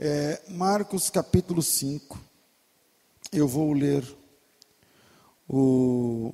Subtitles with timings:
[0.00, 2.20] É, Marcos capítulo 5.
[3.32, 4.06] Eu vou ler
[5.48, 6.32] o,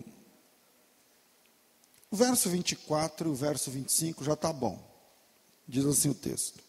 [2.10, 4.78] o verso 24 e o verso 25, já está bom.
[5.66, 6.62] Diz assim o texto.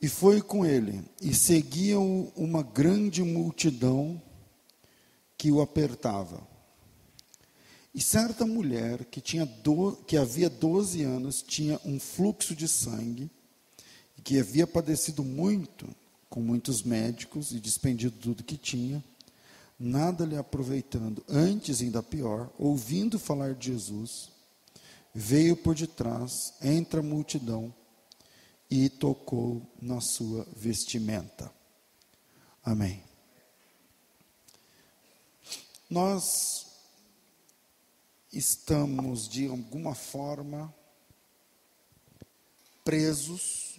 [0.00, 4.20] E foi com ele, e seguiam uma grande multidão
[5.36, 6.40] que o apertava.
[7.94, 13.30] E certa mulher que, tinha do, que havia 12 anos tinha um fluxo de sangue,
[14.24, 15.86] que havia padecido muito
[16.30, 19.04] com muitos médicos e despendido tudo que tinha,
[19.78, 24.30] nada lhe aproveitando, antes ainda pior, ouvindo falar de Jesus,
[25.14, 27.72] veio por detrás, entre a multidão,
[28.70, 31.52] e tocou na sua vestimenta.
[32.64, 33.04] Amém.
[35.88, 36.66] Nós
[38.32, 40.74] estamos, de alguma forma,
[42.82, 43.73] presos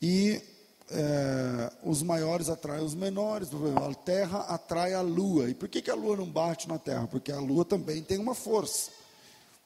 [0.00, 0.40] E
[0.90, 5.48] é, os maiores atraem os menores, a Terra atrai a Lua.
[5.48, 7.06] E por que, que a Lua não bate na Terra?
[7.06, 8.90] Porque a Lua também tem uma força.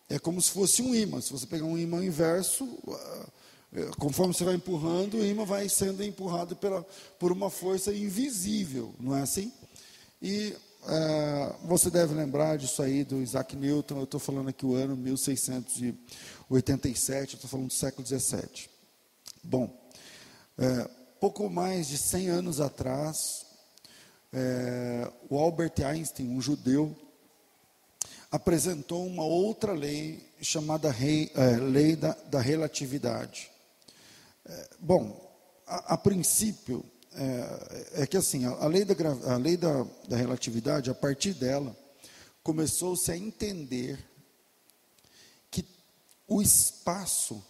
[0.08, 1.20] É como se fosse um imã.
[1.20, 2.66] Se você pegar um imã inverso,
[3.72, 6.82] é, conforme você vai empurrando, o imã vai sendo empurrado pela,
[7.18, 9.52] por uma força invisível, não é assim?
[10.22, 10.56] E
[10.86, 13.98] é, você deve lembrar disso aí do Isaac Newton.
[13.98, 18.70] Eu estou falando aqui o ano 1687, estou falando do século 17.
[19.42, 19.70] Bom,
[20.56, 20.88] é,
[21.20, 23.44] pouco mais de 100 anos atrás,
[24.32, 26.96] é, o Albert Einstein, um judeu,
[28.30, 33.50] apresentou uma outra lei chamada rei, é, Lei da, da Relatividade.
[34.46, 35.20] É, bom,
[35.66, 40.16] a, a princípio, é, é que assim, a, a lei, da, a lei da, da
[40.16, 41.76] relatividade, a partir dela,
[42.44, 43.98] começou-se a entender
[45.50, 45.66] que
[46.28, 47.44] o espaço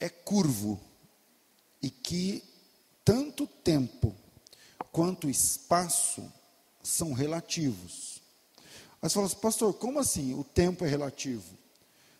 [0.00, 0.87] é curvo
[1.82, 2.42] e que
[3.04, 4.14] tanto tempo
[4.92, 6.30] quanto espaço
[6.82, 8.20] são relativos.
[9.00, 11.56] Você fala assim, pastor, como assim o tempo é relativo?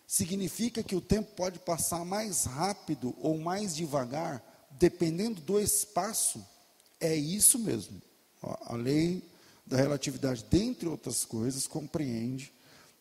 [0.06, 6.44] Significa que o tempo pode passar mais rápido ou mais devagar dependendo do espaço,
[7.00, 8.00] é isso mesmo.
[8.42, 9.22] A lei
[9.66, 12.52] da relatividade, dentre outras coisas, compreende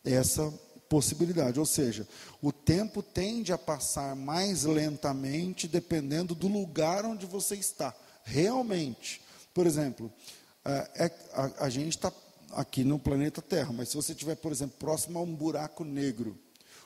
[0.04, 0.52] essa
[0.88, 1.58] possibilidade.
[1.60, 2.06] Ou seja,
[2.42, 7.94] o tempo tende a passar mais lentamente dependendo do lugar onde você está.
[8.24, 9.20] Realmente.
[9.54, 10.12] Por exemplo,
[10.64, 12.12] é, a, a gente está
[12.52, 16.38] aqui no planeta Terra, mas se você estiver, por exemplo, próximo a um buraco negro,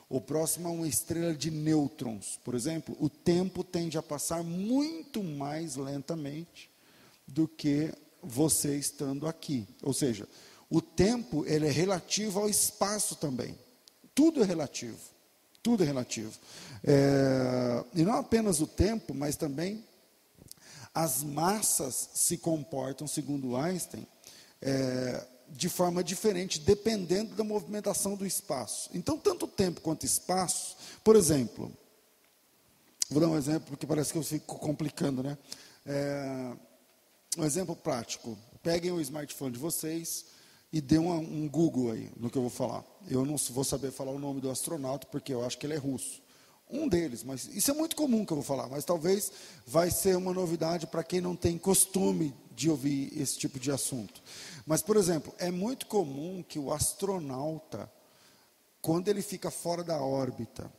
[0.08, 5.22] ou próximo a uma estrela de nêutrons, por exemplo, o tempo tende a passar muito
[5.22, 6.70] mais lentamente
[7.26, 7.90] do que
[8.22, 9.66] você estando aqui.
[9.82, 10.28] Ou seja,
[10.68, 13.56] o tempo ele é relativo ao espaço também.
[14.14, 14.98] Tudo é relativo.
[15.62, 16.32] Tudo é relativo.
[16.84, 19.84] É, e não apenas o tempo, mas também
[20.94, 24.06] as massas se comportam, segundo Einstein,
[24.60, 28.90] é, de forma diferente, dependendo da movimentação do espaço.
[28.92, 31.72] Então, tanto tempo quanto espaço, por exemplo,
[33.10, 35.38] vou dar um exemplo porque parece que eu fico complicando, né?
[35.86, 36.52] É,
[37.38, 38.36] um exemplo prático.
[38.62, 40.26] Peguem o smartphone de vocês
[40.72, 42.84] e dê um, um Google aí no que eu vou falar.
[43.08, 45.78] Eu não vou saber falar o nome do astronauta porque eu acho que ele é
[45.78, 46.22] russo.
[46.70, 49.30] Um deles, mas isso é muito comum que eu vou falar, mas talvez
[49.66, 54.22] vai ser uma novidade para quem não tem costume de ouvir esse tipo de assunto.
[54.64, 57.92] Mas, por exemplo, é muito comum que o astronauta,
[58.80, 60.72] quando ele fica fora da órbita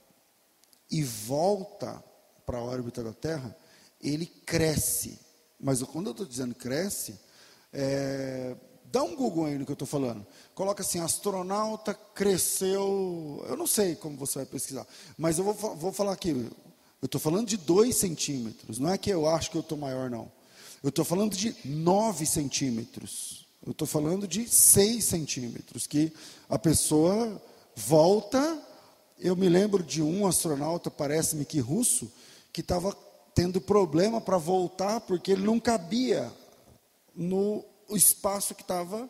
[0.89, 2.03] e volta
[2.43, 3.55] para a órbita da Terra,
[4.01, 5.19] ele cresce.
[5.59, 7.19] Mas quando eu estou dizendo cresce,
[7.71, 8.55] é,
[8.93, 10.23] Dá um Google aí no que eu estou falando.
[10.53, 13.43] Coloca assim, astronauta cresceu.
[13.49, 14.85] Eu não sei como você vai pesquisar.
[15.17, 16.29] Mas eu vou, vou falar aqui.
[16.29, 18.77] Eu estou falando de 2 centímetros.
[18.77, 20.31] Não é que eu acho que eu estou maior, não.
[20.83, 23.47] Eu estou falando de 9 centímetros.
[23.65, 25.87] Eu estou falando de 6 centímetros.
[25.87, 26.13] Que
[26.47, 27.41] a pessoa
[27.75, 28.61] volta.
[29.17, 32.11] Eu me lembro de um astronauta, parece-me que russo,
[32.51, 32.95] que estava
[33.33, 36.31] tendo problema para voltar porque ele não cabia
[37.15, 39.09] no o espaço que estava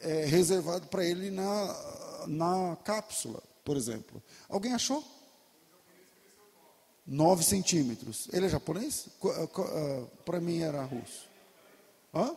[0.00, 4.22] é, reservado para ele na, na cápsula, por exemplo.
[4.48, 5.04] Alguém achou?
[7.06, 8.28] 9 centímetros.
[8.32, 9.08] Ele é japonês?
[9.24, 11.28] Ah, para mim era russo.
[12.14, 12.34] Hã?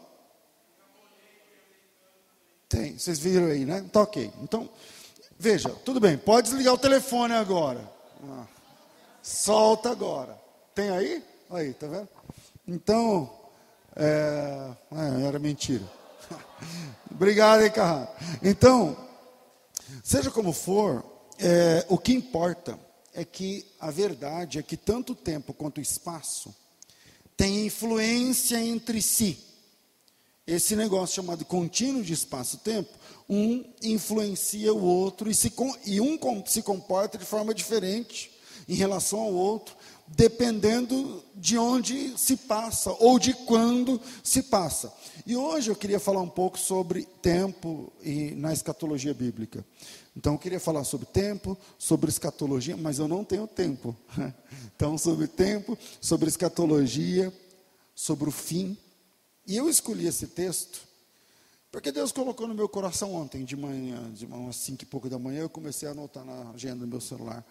[2.68, 3.88] Tem, vocês viram aí, né?
[3.92, 4.32] Tá ok.
[4.42, 4.68] Então,
[5.38, 7.88] veja, tudo bem, pode desligar o telefone agora.
[8.24, 8.48] Ah,
[9.22, 10.42] solta agora.
[10.74, 11.24] Tem aí?
[11.52, 12.10] Aí, tá vendo?
[12.68, 13.43] Então,
[13.96, 15.84] é, é, era mentira.
[17.12, 18.08] Obrigado, hein, Carrão.
[18.42, 18.98] Então,
[20.04, 21.04] seja como for,
[21.40, 22.80] é, o que importa
[23.14, 26.54] é que a verdade é que tanto o tempo quanto o espaço
[27.38, 29.38] têm influência entre si.
[30.46, 32.92] Esse negócio chamado contínuo de espaço-tempo,
[33.30, 35.54] um influencia o outro e, se,
[35.86, 38.32] e um se comporta de forma diferente
[38.68, 39.76] em relação ao outro,
[40.08, 44.94] dependendo de onde se passa ou de quando se passa.
[45.26, 49.66] E hoje eu queria falar um pouco sobre tempo e na escatologia bíblica.
[50.16, 53.96] Então eu queria falar sobre tempo, sobre escatologia, mas eu não tenho tempo.
[54.76, 57.32] Então sobre tempo, sobre escatologia,
[57.96, 58.76] sobre o fim.
[59.46, 60.82] E eu escolhi esse texto
[61.74, 65.18] porque Deus colocou no meu coração ontem de manhã, de umas cinco e pouco da
[65.18, 67.44] manhã, eu comecei a anotar na agenda do meu celular.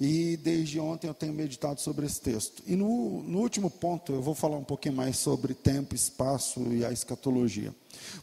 [0.00, 2.62] E desde ontem eu tenho meditado sobre esse texto.
[2.66, 6.82] E no, no, último ponto eu vou falar um pouquinho mais sobre tempo, espaço e
[6.82, 7.74] a escatologia.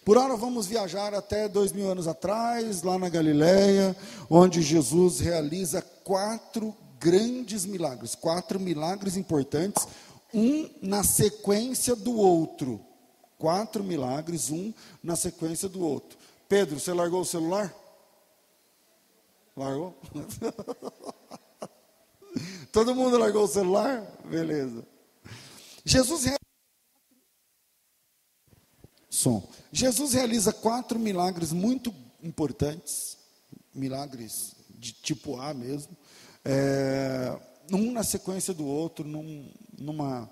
[0.04, 3.96] Por hora vamos viajar até dois mil anos atrás, lá na Galileia,
[4.28, 9.88] onde Jesus realiza quatro grandes milagres, quatro milagres importantes,
[10.34, 12.82] um na sequência do outro.
[13.38, 16.18] Quatro milagres, um na sequência do outro.
[16.50, 17.72] Pedro, você largou o celular?
[19.56, 19.96] Largou?
[22.78, 24.06] Todo mundo largou o celular?
[24.24, 24.86] Beleza.
[25.84, 26.38] Jesus realiza...
[29.10, 29.50] Som.
[29.72, 31.92] Jesus realiza quatro milagres muito
[32.22, 33.18] importantes,
[33.74, 35.98] milagres de tipo A mesmo,
[36.46, 37.36] é,
[37.74, 40.30] um na sequência do outro, num, numa,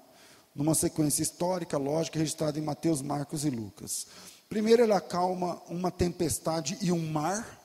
[0.53, 4.05] numa sequência histórica, lógica, registrada em Mateus, Marcos e Lucas.
[4.47, 7.64] Primeiro, ele acalma uma tempestade e um mar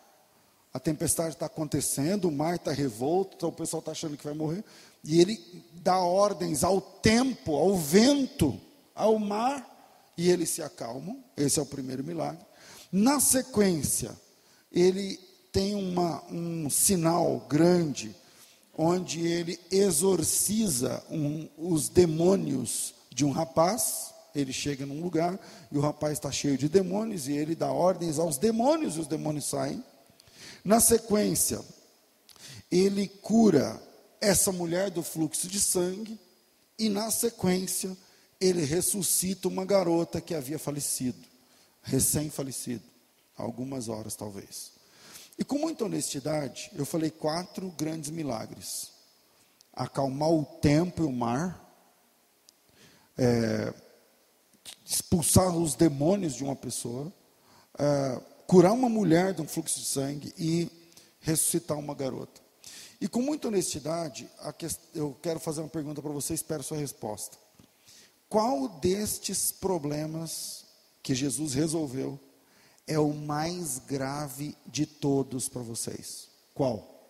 [0.73, 4.35] a tempestade está acontecendo, o mar está revolto, então o pessoal está achando que vai
[4.35, 4.65] morrer.
[5.03, 8.59] E ele dá ordens ao tempo, ao vento,
[8.95, 9.67] ao mar,
[10.17, 11.23] e eles se acalmam.
[11.37, 12.45] Esse é o primeiro milagre.
[12.93, 14.13] Na sequência,
[14.71, 15.19] ele
[15.51, 18.15] tem uma, um sinal grande,
[18.77, 24.15] onde ele exorciza um, os demônios de um rapaz.
[24.35, 25.39] Ele chega num lugar
[25.73, 29.09] e o rapaz está cheio de demônios, e ele dá ordens aos demônios, e os
[29.09, 29.83] demônios saem.
[30.65, 31.61] Na sequência,
[32.71, 33.81] ele cura
[34.21, 36.19] essa mulher do fluxo de sangue,
[36.79, 37.97] e na sequência,
[38.41, 41.19] ele ressuscita uma garota que havia falecido,
[41.83, 42.85] recém-falecido,
[43.37, 44.73] algumas horas talvez.
[45.39, 48.93] E com muita honestidade, eu falei quatro grandes milagres:
[49.73, 51.67] acalmar o tempo e o mar,
[53.17, 53.73] é,
[54.85, 57.13] expulsar os demônios de uma pessoa,
[57.79, 60.69] é, curar uma mulher de um fluxo de sangue e
[61.21, 62.41] ressuscitar uma garota.
[63.01, 64.29] E com muita honestidade,
[64.93, 67.39] eu quero fazer uma pergunta para você, espero sua resposta.
[68.29, 70.65] Qual destes problemas
[71.01, 72.19] que Jesus resolveu
[72.89, 76.29] é o mais grave de todos para vocês?
[76.53, 77.07] Qual?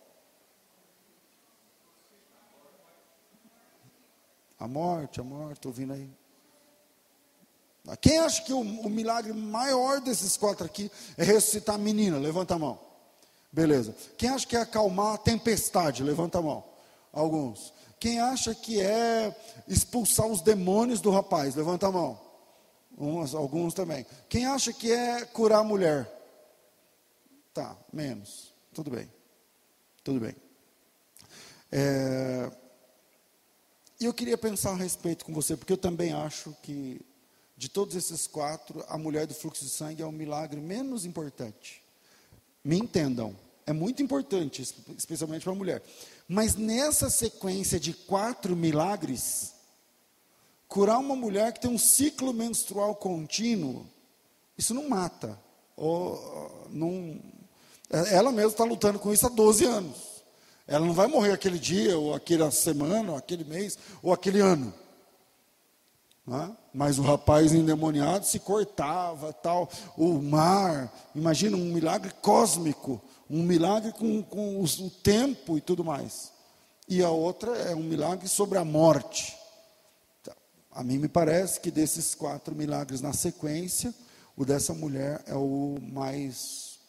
[4.59, 6.20] A morte, a morte, estou ouvindo aí.
[7.99, 12.17] Quem acha que o, o milagre maior desses quatro aqui é ressuscitar a menina?
[12.17, 12.79] Levanta a mão.
[13.51, 13.95] Beleza.
[14.17, 16.03] Quem acha que é acalmar a tempestade?
[16.03, 16.63] Levanta a mão.
[17.11, 17.73] Alguns.
[17.99, 19.35] Quem acha que é
[19.67, 21.55] expulsar os demônios do rapaz?
[21.55, 22.19] Levanta a mão.
[22.97, 24.05] Uns, alguns também.
[24.29, 26.09] Quem acha que é curar a mulher?
[27.53, 28.53] Tá, menos.
[28.73, 29.11] Tudo bem.
[30.03, 30.35] Tudo bem.
[31.71, 32.51] É,
[33.99, 36.99] e eu queria pensar a respeito com você, porque eu também acho que,
[37.61, 41.83] de todos esses quatro, a mulher do fluxo de sangue é o milagre menos importante.
[42.63, 43.35] Me entendam,
[43.67, 44.63] é muito importante,
[44.97, 45.83] especialmente para a mulher.
[46.27, 49.53] Mas nessa sequência de quatro milagres,
[50.67, 53.85] curar uma mulher que tem um ciclo menstrual contínuo,
[54.57, 55.39] isso não mata.
[55.77, 57.21] Ou, não,
[57.91, 60.23] ela mesma está lutando com isso há 12 anos.
[60.65, 64.73] Ela não vai morrer aquele dia, ou aquela semana, ou aquele mês, ou aquele ano.
[66.27, 66.51] É?
[66.73, 69.69] Mas o rapaz endemoniado se cortava, tal.
[69.97, 76.31] O mar, imagina um milagre cósmico, um milagre com, com o tempo e tudo mais.
[76.87, 79.35] E a outra é um milagre sobre a morte.
[80.21, 80.35] Então,
[80.71, 83.93] a mim me parece que desses quatro milagres na sequência,
[84.37, 86.79] o dessa mulher é o mais,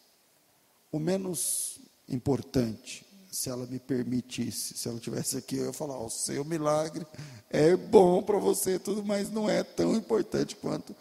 [0.90, 6.10] o menos importante se ela me permitisse, se ela tivesse aqui, eu ia falar: o
[6.10, 7.06] seu milagre
[7.48, 10.94] é bom para você, tudo, mas não é tão importante quanto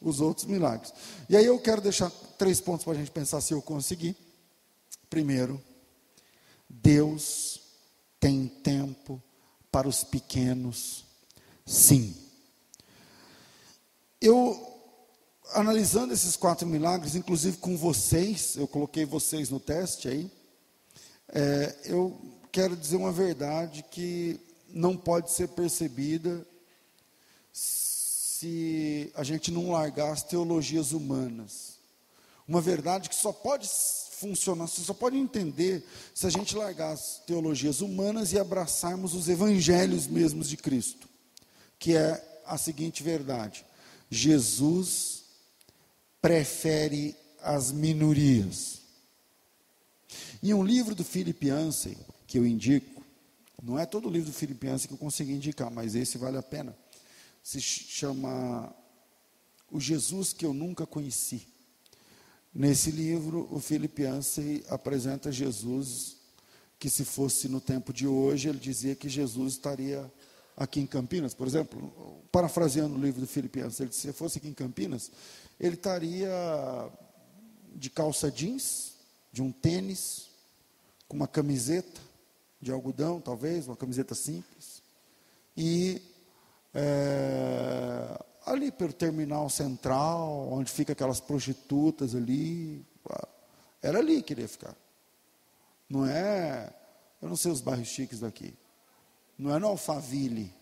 [0.00, 0.94] os outros milagres.
[1.28, 4.16] E aí eu quero deixar três pontos para a gente pensar se eu conseguir.
[5.10, 5.62] Primeiro,
[6.68, 7.60] Deus
[8.18, 9.22] tem tempo
[9.70, 11.04] para os pequenos,
[11.66, 12.16] sim.
[14.22, 14.72] Eu
[15.52, 20.43] analisando esses quatro milagres, inclusive com vocês, eu coloquei vocês no teste aí.
[21.36, 22.16] É, eu
[22.52, 24.38] quero dizer uma verdade que
[24.68, 26.46] não pode ser percebida
[27.52, 31.74] se a gente não largar as teologias humanas.
[32.46, 33.68] Uma verdade que só pode
[34.12, 39.28] funcionar, você só pode entender se a gente largar as teologias humanas e abraçarmos os
[39.28, 41.08] evangelhos mesmos de Cristo,
[41.80, 43.66] que é a seguinte verdade:
[44.08, 45.24] Jesus
[46.22, 48.83] prefere as minorias.
[50.44, 51.96] E um livro do Philip Yancey,
[52.26, 53.02] que eu indico,
[53.62, 56.36] não é todo o livro do Philip Yancey que eu consegui indicar, mas esse vale
[56.36, 56.76] a pena.
[57.42, 58.70] Se chama
[59.70, 61.46] O Jesus que eu nunca conheci.
[62.54, 66.18] Nesse livro, o Philip Yancey apresenta Jesus
[66.78, 70.12] que se fosse no tempo de hoje, ele dizia que Jesus estaria
[70.54, 74.36] aqui em Campinas, por exemplo, parafraseando o livro do Philip Yancey, ele disse, se fosse
[74.36, 75.10] aqui em Campinas,
[75.58, 76.28] ele estaria
[77.74, 78.92] de calça jeans,
[79.32, 80.33] de um tênis,
[81.14, 82.00] com uma camiseta
[82.60, 84.82] de algodão, talvez, uma camiseta simples.
[85.56, 86.02] E
[86.74, 92.84] é, ali pelo terminal central, onde fica aquelas prostitutas ali,
[93.80, 94.74] era ali que ele ia ficar.
[95.88, 96.74] Não é,
[97.22, 98.52] eu não sei os bairros chiques daqui.
[99.38, 100.52] Não é no Alphaville.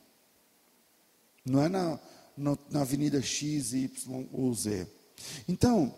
[1.46, 1.98] Não é na,
[2.36, 4.86] na, na Avenida X, Y ou Z.
[5.48, 5.94] Então,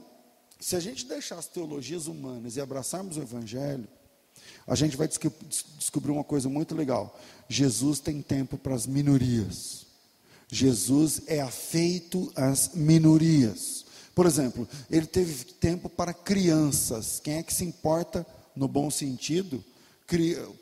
[0.60, 3.88] se a gente deixar as teologias humanas e abraçarmos o Evangelho,
[4.66, 5.08] a gente vai
[5.78, 7.18] descobrir uma coisa muito legal.
[7.48, 9.86] Jesus tem tempo para as minorias.
[10.50, 13.84] Jesus é afeito às minorias.
[14.14, 17.20] Por exemplo, ele teve tempo para crianças.
[17.22, 19.62] Quem é que se importa, no bom sentido,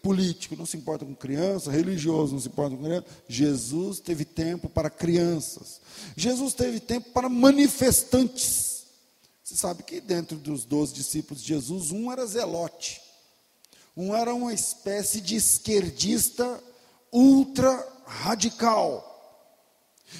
[0.03, 3.07] político não se importa com criança, religioso não se importa com criança.
[3.29, 5.81] Jesus teve tempo para crianças.
[6.17, 8.85] Jesus teve tempo para manifestantes.
[9.45, 13.01] Você sabe que dentro dos doze discípulos de Jesus, um era zelote.
[13.97, 16.63] Um era uma espécie de esquerdista
[17.13, 19.09] ultra radical.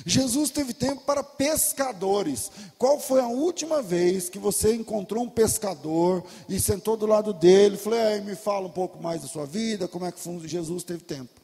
[0.07, 2.51] Jesus teve tempo para pescadores.
[2.79, 7.77] Qual foi a última vez que você encontrou um pescador e sentou do lado dele,
[7.77, 10.49] falou: me fala um pouco mais da sua vida, como é que funciona?
[10.49, 11.41] Jesus teve tempo.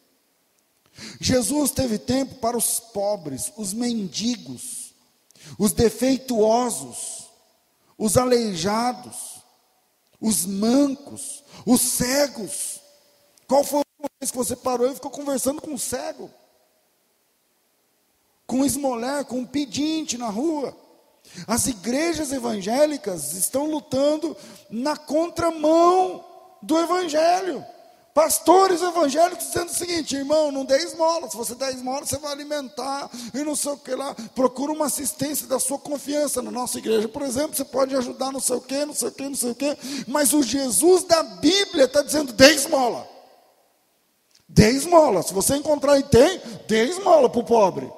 [1.20, 4.92] Jesus teve tempo para os pobres, os mendigos,
[5.58, 7.28] os defeituosos,
[7.96, 9.37] os aleijados,
[10.20, 12.80] os mancos, os cegos.
[13.46, 16.30] Qual foi a vez que você parou e ficou conversando com um cego?
[18.46, 20.76] Com um esmoler, com um pedinte na rua?
[21.46, 24.36] As igrejas evangélicas estão lutando
[24.70, 26.24] na contramão
[26.62, 27.64] do evangelho.
[28.18, 31.30] Pastores evangélicos dizendo o seguinte, irmão, não dê esmola.
[31.30, 34.12] Se você der esmola, você vai alimentar e não sei o que lá.
[34.34, 36.42] Procura uma assistência da sua confiança.
[36.42, 39.12] Na nossa igreja, por exemplo, você pode ajudar não sei o que, não sei o
[39.12, 39.78] que, não sei o que.
[40.08, 43.08] Mas o Jesus da Bíblia está dizendo, dê esmola.
[44.48, 45.22] Dê esmola.
[45.22, 47.88] Se você encontrar e tem, dê esmola para o pobre.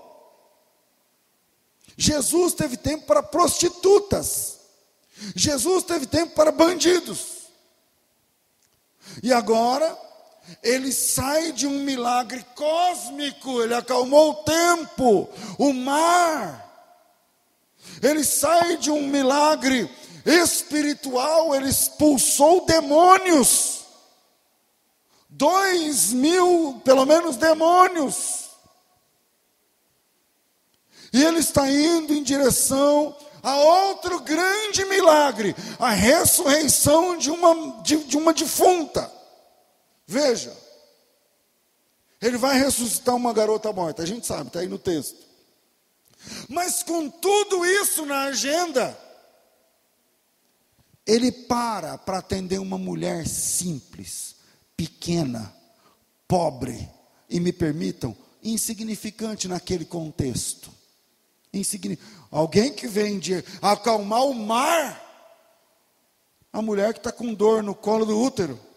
[1.97, 4.59] Jesus teve tempo para prostitutas.
[5.35, 7.49] Jesus teve tempo para bandidos.
[9.23, 10.10] E agora,
[10.63, 15.29] ele sai de um milagre cósmico, ele acalmou o tempo,
[15.59, 16.69] o mar.
[18.03, 19.91] Ele sai de um milagre
[20.25, 23.81] espiritual, ele expulsou demônios.
[25.29, 28.51] Dois mil, pelo menos, demônios.
[31.13, 37.97] E ele está indo em direção a outro grande milagre, a ressurreição de uma, de,
[38.05, 39.20] de uma defunta.
[40.11, 40.53] Veja,
[42.21, 45.25] ele vai ressuscitar uma garota morta, a gente sabe, está aí no texto.
[46.49, 48.99] Mas com tudo isso na agenda,
[51.07, 54.35] ele para para atender uma mulher simples,
[54.77, 55.55] pequena,
[56.27, 56.91] pobre,
[57.29, 60.73] e me permitam, insignificante naquele contexto.
[61.55, 62.19] Insignificante.
[62.33, 65.07] Alguém que vem de acalmar o mar.
[66.53, 68.70] A mulher que está com dor no colo do útero.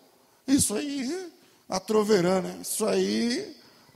[0.47, 1.31] Isso aí,
[1.69, 3.55] a troverana, isso aí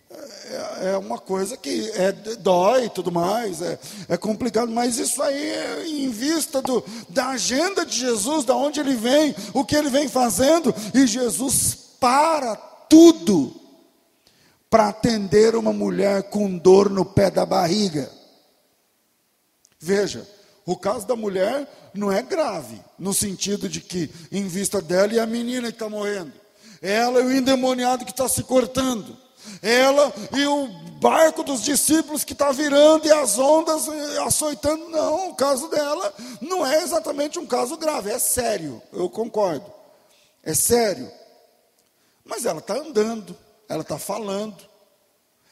[0.09, 3.77] é, é uma coisa que é, dói e tudo mais, é,
[4.07, 8.95] é complicado, mas isso aí, em vista do, da agenda de Jesus, da onde ele
[8.95, 13.53] vem, o que ele vem fazendo, e Jesus para tudo
[14.69, 18.11] para atender uma mulher com dor no pé da barriga.
[19.79, 20.27] Veja,
[20.67, 25.19] o caso da mulher não é grave, no sentido de que, em vista dela e
[25.19, 26.33] a menina que está morrendo,
[26.81, 29.17] ela e o endemoniado que está se cortando,
[29.61, 30.67] ela e o
[30.99, 33.87] barco dos discípulos que está virando e as ondas
[34.25, 34.89] açoitando.
[34.89, 39.71] Não, o caso dela não é exatamente um caso grave, é sério, eu concordo,
[40.43, 41.09] é sério.
[42.25, 43.37] Mas ela está andando,
[43.69, 44.57] ela está falando,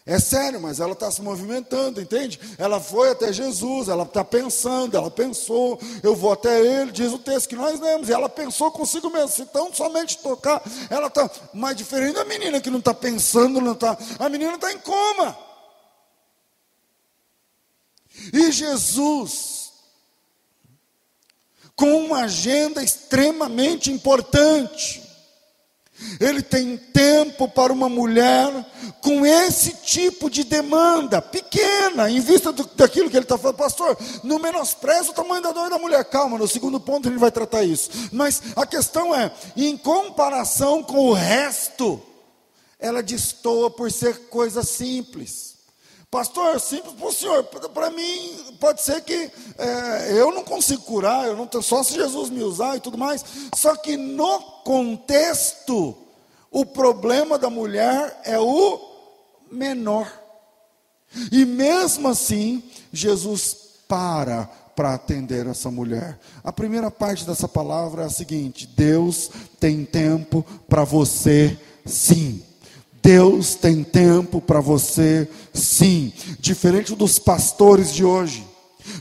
[0.06, 2.40] é sério, mas ela está se movimentando, entende?
[2.60, 7.18] Ela foi até Jesus, ela está pensando, ela pensou, eu vou até ele, diz o
[7.18, 11.28] texto que nós lemos, e ela pensou consigo mesmo, se então somente tocar, ela está
[11.56, 15.36] mais diferente da menina que não está pensando, não está, a menina está em coma.
[18.32, 19.74] E Jesus,
[21.76, 25.05] com uma agenda extremamente importante,
[26.20, 28.66] ele tem tempo para uma mulher
[29.02, 33.98] com esse tipo de demanda, pequena, em vista do, daquilo que ele está falando, pastor,
[34.24, 36.04] não menospreza o tamanho da dor da mulher.
[36.06, 37.90] Calma, no segundo ponto ele vai tratar isso.
[38.12, 42.02] Mas a questão é, em comparação com o resto,
[42.80, 45.55] ela destoa por ser coisa simples.
[46.16, 47.44] Pastor, simples para o senhor.
[47.44, 51.94] Para mim, pode ser que é, eu não consigo curar, eu não tenho, só se
[51.94, 53.22] Jesus me usar e tudo mais.
[53.54, 55.94] Só que no contexto,
[56.50, 58.80] o problema da mulher é o
[59.52, 60.10] menor.
[61.34, 66.18] E mesmo assim, Jesus para para atender essa mulher.
[66.42, 72.42] A primeira parte dessa palavra é a seguinte: Deus tem tempo para você, sim.
[73.06, 76.12] Deus tem tempo para você, sim.
[76.40, 78.44] Diferente dos pastores de hoje,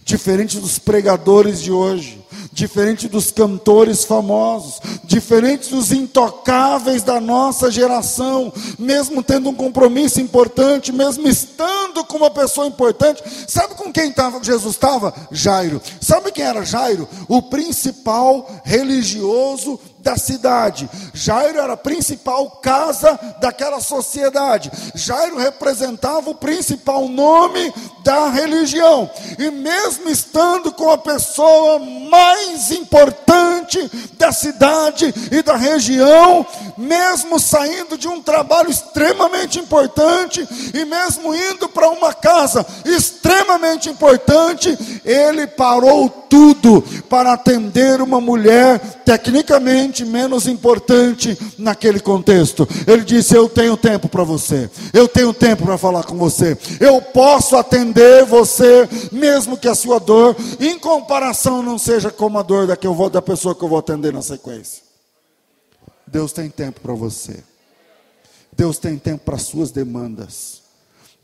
[0.05, 8.53] diferente dos pregadores de hoje, diferente dos cantores famosos, diferente dos intocáveis da nossa geração,
[8.79, 13.23] mesmo tendo um compromisso importante, mesmo estando com uma pessoa importante.
[13.49, 15.15] Sabe com quem tava, Jesus estava?
[15.31, 15.81] Jairo.
[16.01, 17.09] Sabe quem era Jairo?
[17.29, 20.89] O principal religioso da cidade.
[21.15, 24.71] Jairo era a principal casa daquela sociedade.
[24.95, 27.73] Jairo representava o principal nome
[28.05, 29.11] da religião.
[29.39, 32.24] E mesmo estando com a pessoa mais
[32.71, 41.35] importante da cidade e da região, mesmo saindo de um trabalho extremamente importante e mesmo
[41.35, 50.47] indo para uma casa extremamente importante, ele parou tudo para atender uma mulher tecnicamente menos
[50.47, 52.67] importante naquele contexto.
[52.87, 57.01] Ele disse: Eu tenho tempo para você, eu tenho tempo para falar com você, eu
[57.01, 62.67] posso atender você, mesmo que a sua dor, em comparação, não seja como a dor
[62.67, 64.83] da, que eu vou, da pessoa que eu vou atender na sequência.
[66.07, 67.43] Deus tem tempo para você.
[68.53, 70.63] Deus tem tempo para suas demandas.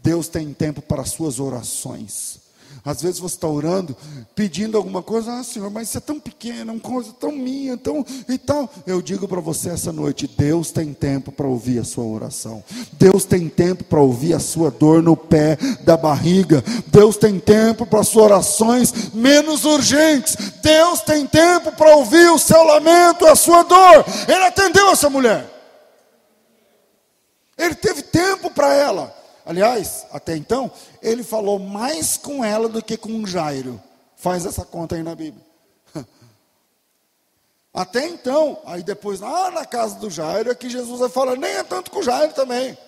[0.03, 2.41] Deus tem tempo para suas orações.
[2.85, 3.97] Às vezes você está orando,
[4.35, 8.05] pedindo alguma coisa, ah Senhor, mas isso é tão pequeno, uma coisa tão minha, tão
[8.29, 8.71] e tal.
[8.87, 13.25] Eu digo para você essa noite: Deus tem tempo para ouvir a sua oração, Deus
[13.25, 18.03] tem tempo para ouvir a sua dor no pé da barriga, Deus tem tempo para
[18.03, 24.05] suas orações menos urgentes, Deus tem tempo para ouvir o seu lamento, a sua dor.
[24.27, 25.47] Ele atendeu essa mulher,
[27.59, 29.20] ele teve tempo para ela.
[29.51, 30.71] Aliás, até então,
[31.03, 33.83] ele falou mais com ela do que com Jairo.
[34.15, 35.45] Faz essa conta aí na Bíblia.
[37.75, 41.51] Até então, aí depois, lá na casa do Jairo, é que Jesus vai falar, nem
[41.51, 42.79] é tanto com o Jairo também.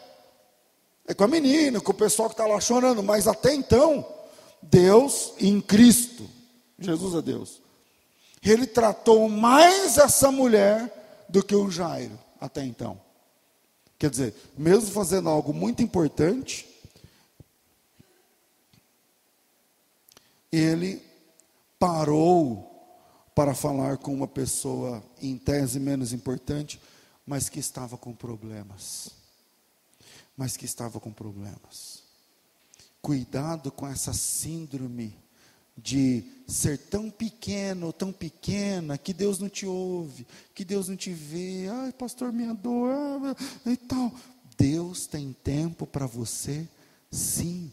[1.05, 4.07] É com a menina, com o pessoal que está lá chorando, mas até então,
[4.63, 6.31] Deus em Cristo,
[6.79, 7.61] Jesus é Deus,
[8.41, 13.01] ele tratou mais essa mulher do que o Jairo, até então.
[14.03, 16.67] Quer dizer, mesmo fazendo algo muito importante,
[20.51, 21.01] ele
[21.79, 22.69] parou
[23.33, 26.83] para falar com uma pessoa em tese menos importante,
[27.25, 29.11] mas que estava com problemas.
[30.37, 32.03] Mas que estava com problemas.
[33.01, 35.17] Cuidado com essa síndrome
[35.77, 41.13] de ser tão pequeno, tão pequena, que Deus não te ouve, que Deus não te
[41.13, 43.37] vê, ai, pastor, minha dor, ah,
[43.71, 44.13] e tal.
[44.57, 46.69] Deus tem tempo para você,
[47.11, 47.73] sim.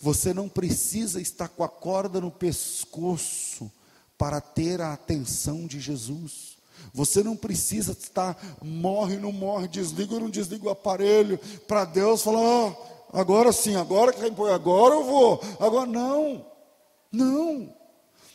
[0.00, 3.70] Você não precisa estar com a corda no pescoço
[4.16, 6.56] para ter a atenção de Jesus.
[6.94, 12.22] Você não precisa estar, morre, não morre, desliga ou não desliga o aparelho, para Deus
[12.22, 12.76] falar, oh,
[13.12, 16.51] agora sim, agora que agora eu vou, agora não.
[17.12, 17.72] Não.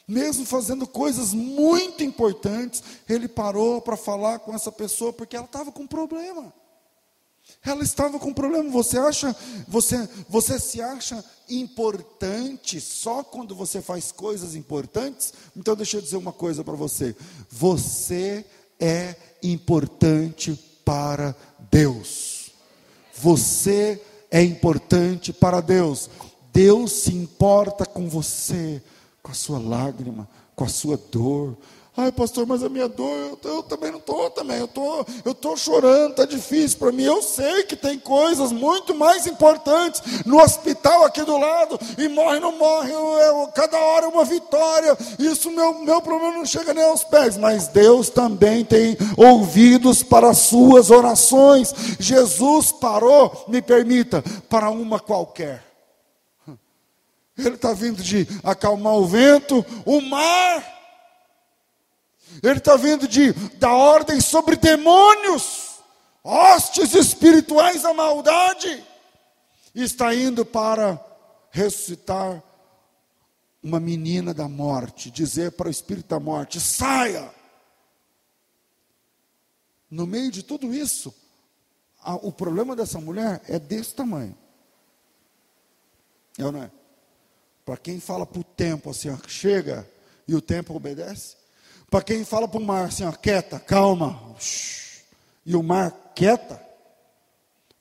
[0.07, 5.71] Mesmo fazendo coisas muito importantes, ele parou para falar com essa pessoa porque ela estava
[5.71, 6.53] com problema.
[7.65, 8.69] Ela estava com problema.
[8.69, 9.35] Você acha,
[9.67, 15.33] você, você se acha importante só quando você faz coisas importantes?
[15.55, 17.15] Então deixa eu dizer uma coisa para você.
[17.49, 18.45] Você
[18.79, 21.35] é importante para
[21.69, 22.51] Deus.
[23.13, 26.09] Você é importante para Deus.
[26.57, 28.81] Deus se importa com você,
[29.21, 31.55] com a sua lágrima, com a sua dor.
[31.95, 34.57] Ai, pastor, mas a minha dor, eu, eu também não estou também.
[34.57, 37.03] Eu tô, eu tô chorando, está difícil para mim.
[37.03, 42.39] Eu sei que tem coisas muito mais importantes no hospital aqui do lado, e morre,
[42.39, 44.97] não morre, eu, eu, cada hora é uma vitória.
[45.19, 47.37] Isso, meu, meu problema não chega nem aos pés.
[47.37, 51.71] Mas Deus também tem ouvidos para as suas orações.
[51.99, 55.66] Jesus parou, me permita, para uma qualquer.
[57.37, 60.77] Ele está vindo de acalmar o vento, o mar.
[62.41, 65.79] Ele está vindo de dar ordem sobre demônios,
[66.23, 68.83] hostes espirituais da maldade.
[69.75, 70.99] E está indo para
[71.51, 72.43] ressuscitar
[73.61, 77.31] uma menina da morte, dizer para o espírito da morte: saia.
[79.89, 81.13] No meio de tudo isso,
[82.01, 84.37] a, o problema dessa mulher é desse tamanho.
[86.37, 86.71] É ou não é?
[87.67, 89.85] Para quem fala para o tempo assim, ó, chega,
[90.25, 91.35] e o tempo obedece.
[91.91, 94.37] Para quem fala para o mar assim, ó, quieta, calma,
[95.45, 96.65] e o mar quieta.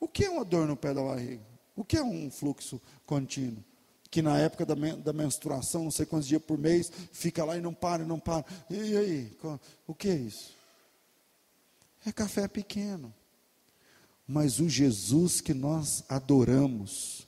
[0.01, 1.41] O que é uma dor no pé da barriga?
[1.77, 3.63] O que é um fluxo contínuo?
[4.11, 7.61] Que na época da, da menstruação, não sei quantos dias por mês, fica lá e
[7.61, 8.45] não para, e não para.
[8.69, 9.39] E aí,
[9.87, 10.53] o que é isso?
[12.05, 13.15] É café pequeno.
[14.27, 17.26] Mas o Jesus que nós adoramos,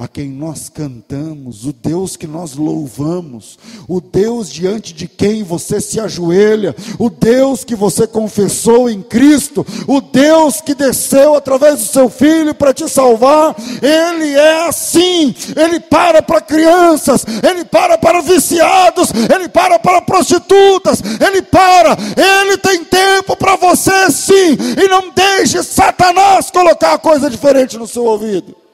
[0.00, 5.78] a quem nós cantamos, o Deus que nós louvamos, o Deus diante de quem você
[5.78, 11.84] se ajoelha, o Deus que você confessou em Cristo, o Deus que desceu através do
[11.84, 18.22] seu Filho para te salvar, Ele é assim, Ele para para crianças, Ele para para
[18.22, 25.10] viciados, Ele para para prostitutas, Ele para, Ele tem tempo para você sim, e não
[25.10, 28.69] deixe Satanás colocar coisa diferente no seu ouvido.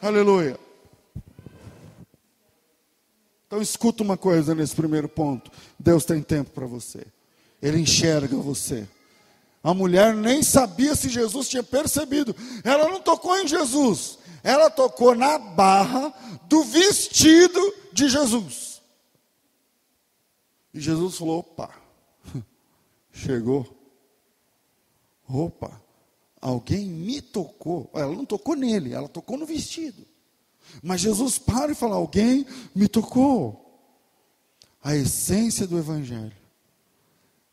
[0.00, 0.58] Aleluia.
[3.46, 5.50] Então escuta uma coisa nesse primeiro ponto.
[5.78, 7.06] Deus tem tempo para você.
[7.62, 8.86] Ele enxerga você.
[9.62, 12.34] A mulher nem sabia se Jesus tinha percebido.
[12.62, 14.18] Ela não tocou em Jesus.
[14.42, 16.12] Ela tocou na barra
[16.44, 18.80] do vestido de Jesus.
[20.72, 21.74] E Jesus falou: opa,
[23.10, 23.66] chegou.
[25.28, 25.80] Opa,
[26.40, 27.90] Alguém me tocou.
[27.94, 30.06] Ela não tocou nele, ela tocou no vestido.
[30.82, 33.62] Mas Jesus para e fala: Alguém me tocou.
[34.82, 36.36] A essência do Evangelho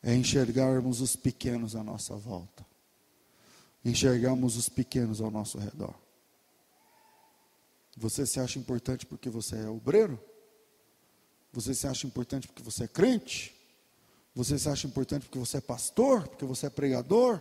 [0.02, 2.64] é enxergarmos os pequenos à nossa volta,
[3.84, 5.94] enxergarmos os pequenos ao nosso redor.
[7.96, 10.20] Você se acha importante porque você é obreiro?
[11.52, 13.54] Você se acha importante porque você é crente?
[14.34, 16.28] Você se acha importante porque você é pastor?
[16.28, 17.40] Porque você é pregador?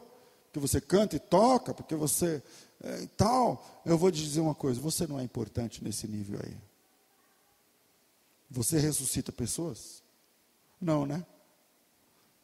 [0.54, 2.44] Porque você canta e toca, porque você
[2.80, 3.82] é, tal.
[3.84, 6.56] Eu vou te dizer uma coisa: você não é importante nesse nível aí.
[8.52, 10.04] Você ressuscita pessoas?
[10.80, 11.26] Não, né?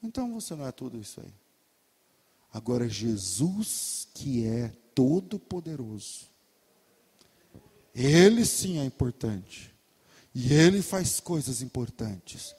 [0.02, 1.32] Então você não é tudo isso aí.
[2.52, 6.26] Agora, Jesus, que é todo-poderoso,
[7.94, 9.72] Ele sim é importante.
[10.34, 12.56] E ele faz coisas importantes.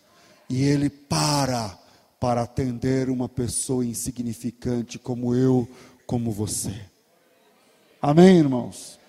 [0.49, 1.77] E ele para
[2.21, 5.67] para atender uma pessoa insignificante como eu,
[6.07, 6.87] como você.
[8.01, 9.01] Amém, irmãos?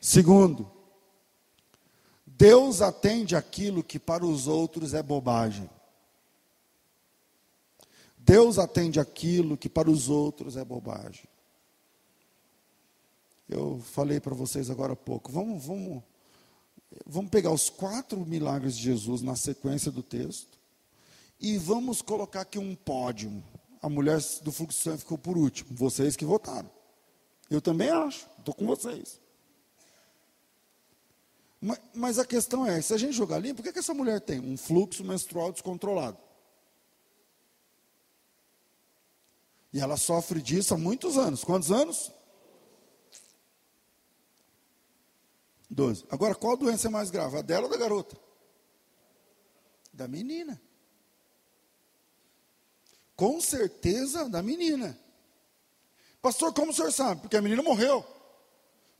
[0.00, 0.70] Segundo,
[2.26, 5.68] Deus atende aquilo que para os outros é bobagem.
[8.16, 11.26] Deus atende aquilo que para os outros é bobagem.
[13.48, 15.30] Eu falei para vocês agora há pouco.
[15.30, 16.02] Vamos, vamos,
[17.06, 20.55] vamos pegar os quatro milagres de Jesus na sequência do texto
[21.40, 23.42] e vamos colocar aqui um pódio.
[23.82, 25.76] A mulher do fluxo de sangue ficou por último.
[25.76, 26.70] Vocês que votaram.
[27.50, 28.28] Eu também acho.
[28.38, 29.20] Estou com vocês.
[31.60, 34.20] Mas, mas, a questão é, se a gente jogar limpo, por que, que essa mulher
[34.20, 36.18] tem um fluxo menstrual descontrolado?
[39.72, 41.44] E ela sofre disso há muitos anos.
[41.44, 42.12] Quantos anos?
[45.68, 46.04] Doze.
[46.10, 47.38] Agora, qual doença é mais grave?
[47.38, 48.16] A dela ou da garota?
[49.92, 50.60] Da menina.
[53.16, 54.96] Com certeza da menina.
[56.20, 57.22] Pastor, como o senhor sabe?
[57.22, 58.04] Porque a menina morreu.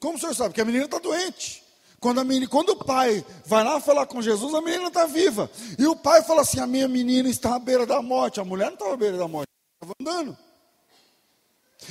[0.00, 0.50] Como o senhor sabe?
[0.50, 1.62] Porque a menina está doente.
[2.00, 5.50] Quando, a menina, quando o pai vai lá falar com Jesus, a menina está viva.
[5.78, 8.40] E o pai fala assim: a minha menina está à beira da morte.
[8.40, 10.38] A mulher não estava à beira da morte, estava andando.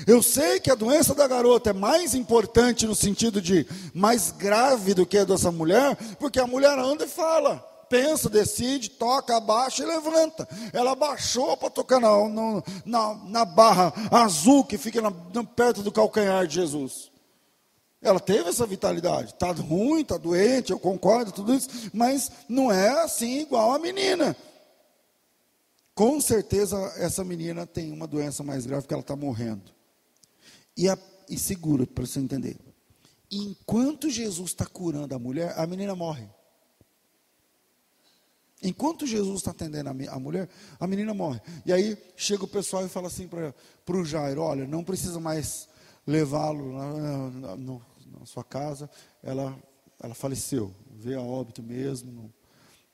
[0.05, 4.93] Eu sei que a doença da garota é mais importante no sentido de mais grave
[4.93, 9.83] do que a dessa mulher, porque a mulher anda e fala, pensa, decide, toca, abaixa
[9.83, 10.47] e levanta.
[10.73, 12.09] Ela baixou para tocar na,
[12.85, 15.11] na, na, barra azul que fica na,
[15.43, 17.11] perto do calcanhar de Jesus.
[18.01, 19.33] Ela teve essa vitalidade.
[19.33, 24.35] Está ruim, está doente, eu concordo, tudo isso, mas não é assim igual a menina.
[25.95, 29.73] Com certeza essa menina tem uma doença mais grave que ela está morrendo.
[30.77, 30.97] E, a,
[31.29, 32.57] e segura, para você entender.
[33.31, 36.27] Enquanto Jesus está curando a mulher, a menina morre.
[38.63, 41.41] Enquanto Jesus está atendendo a, mulher, a menina morre.
[41.65, 43.53] E aí chega o pessoal e fala assim para
[43.97, 45.67] o Jairo: olha, não precisa mais
[46.07, 48.89] levá-lo na, na, na, sua casa.
[49.21, 49.57] Ela,
[50.01, 52.33] ela faleceu, veio a óbito mesmo, não,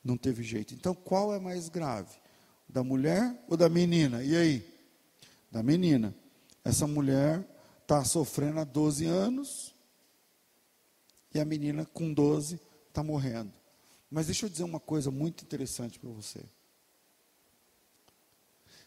[0.03, 0.73] não teve jeito.
[0.73, 2.15] Então qual é mais grave?
[2.67, 4.23] Da mulher ou da menina?
[4.23, 4.67] E aí?
[5.51, 6.15] Da menina.
[6.63, 7.45] Essa mulher
[7.81, 9.75] está sofrendo há 12 anos
[11.33, 13.60] e a menina com 12 está morrendo.
[14.11, 16.43] Mas deixa eu dizer uma coisa muito interessante para você.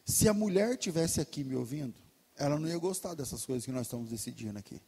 [0.05, 1.95] Se a mulher tivesse aqui me ouvindo,
[2.37, 4.79] ela não ia gostar dessas coisas que nós estamos decidindo aqui.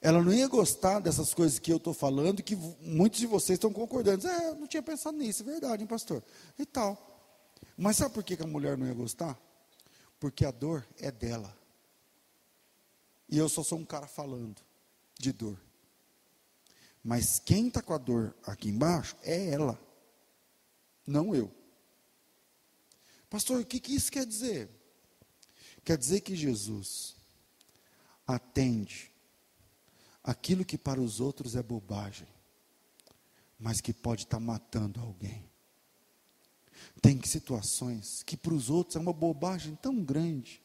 [0.00, 3.72] Ela não ia gostar dessas coisas que eu estou falando, que muitos de vocês estão
[3.72, 4.26] concordando.
[4.26, 6.20] É, eu não tinha pensado nisso, é verdade, hein, pastor?
[6.58, 7.08] E tal.
[7.76, 9.38] Mas sabe por que a mulher não ia gostar?
[10.18, 11.56] Porque a dor é dela.
[13.28, 14.60] E eu só sou um cara falando
[15.16, 15.56] de dor.
[17.02, 19.80] Mas quem está com a dor aqui embaixo é ela,
[21.06, 21.52] não eu.
[23.28, 24.68] Pastor, o que, que isso quer dizer?
[25.84, 27.16] Quer dizer que Jesus
[28.26, 29.10] atende
[30.22, 32.28] aquilo que para os outros é bobagem,
[33.58, 35.50] mas que pode estar tá matando alguém.
[37.00, 40.62] Tem situações que para os outros é uma bobagem tão grande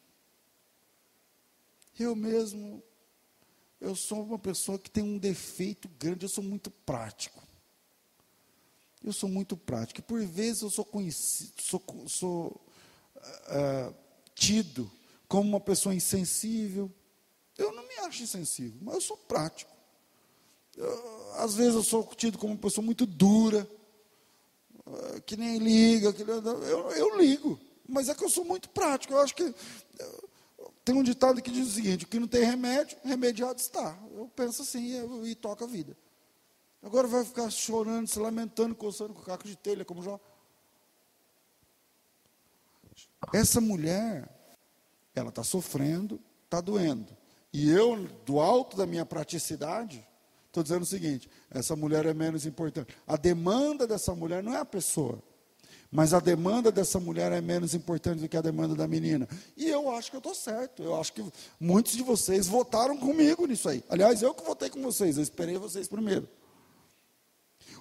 [2.02, 2.82] eu mesmo,
[3.80, 7.42] eu sou uma pessoa que tem um defeito grande, eu sou muito prático.
[9.02, 10.00] Eu sou muito prático.
[10.00, 12.60] E por vezes eu sou conhecido, sou, sou
[13.16, 13.94] uh,
[14.34, 14.90] tido
[15.28, 16.90] como uma pessoa insensível.
[17.56, 19.70] Eu não me acho insensível, mas eu sou prático.
[20.76, 23.68] Eu, às vezes eu sou tido como uma pessoa muito dura,
[24.86, 26.12] uh, que nem liga.
[26.12, 29.12] Que, eu, eu ligo, mas é que eu sou muito prático.
[29.12, 29.54] Eu acho que.
[30.88, 33.98] Tem um ditado que diz o seguinte: que não tem remédio, remediado está.
[34.14, 35.94] Eu penso assim e, e toca a vida.
[36.82, 40.18] Agora vai ficar chorando, se lamentando, coçando com caco de telha, como já.
[43.34, 44.26] Essa mulher,
[45.14, 47.14] ela está sofrendo, está doendo.
[47.52, 50.06] E eu, do alto da minha praticidade,
[50.46, 52.96] estou dizendo o seguinte: essa mulher é menos importante.
[53.06, 55.22] A demanda dessa mulher não é a pessoa.
[55.90, 59.26] Mas a demanda dessa mulher é menos importante do que a demanda da menina.
[59.56, 60.82] E eu acho que eu estou certo.
[60.82, 61.24] Eu acho que
[61.58, 63.82] muitos de vocês votaram comigo nisso aí.
[63.88, 66.28] Aliás, eu que votei com vocês, eu esperei vocês primeiro.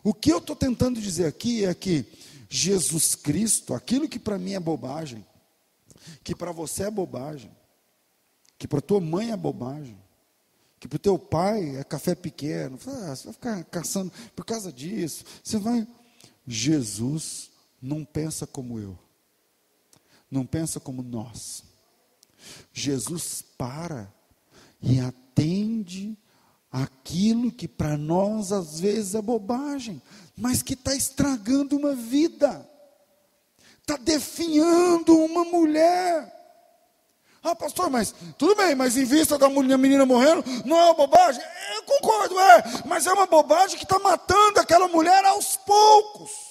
[0.03, 2.05] O que eu estou tentando dizer aqui é que
[2.49, 5.25] Jesus Cristo, aquilo que para mim é bobagem,
[6.23, 7.51] que para você é bobagem,
[8.57, 9.97] que para tua mãe é bobagem,
[10.79, 14.71] que para o teu pai é café pequeno, ah, você vai ficar caçando por causa
[14.71, 15.85] disso, você vai.
[16.47, 17.49] Jesus
[17.81, 18.97] não pensa como eu,
[20.29, 21.63] não pensa como nós.
[22.73, 24.13] Jesus para
[24.81, 26.17] e atende
[26.71, 30.01] aquilo que para nós às vezes é bobagem,
[30.35, 32.67] mas que está estragando uma vida,
[33.81, 36.33] está definhando uma mulher.
[37.43, 40.93] Ah, pastor, mas tudo bem, mas em vista da mulher, menina morrendo, não é uma
[40.93, 41.41] bobagem?
[41.75, 46.46] Eu concordo, é, mas é uma bobagem que está matando aquela mulher aos poucos.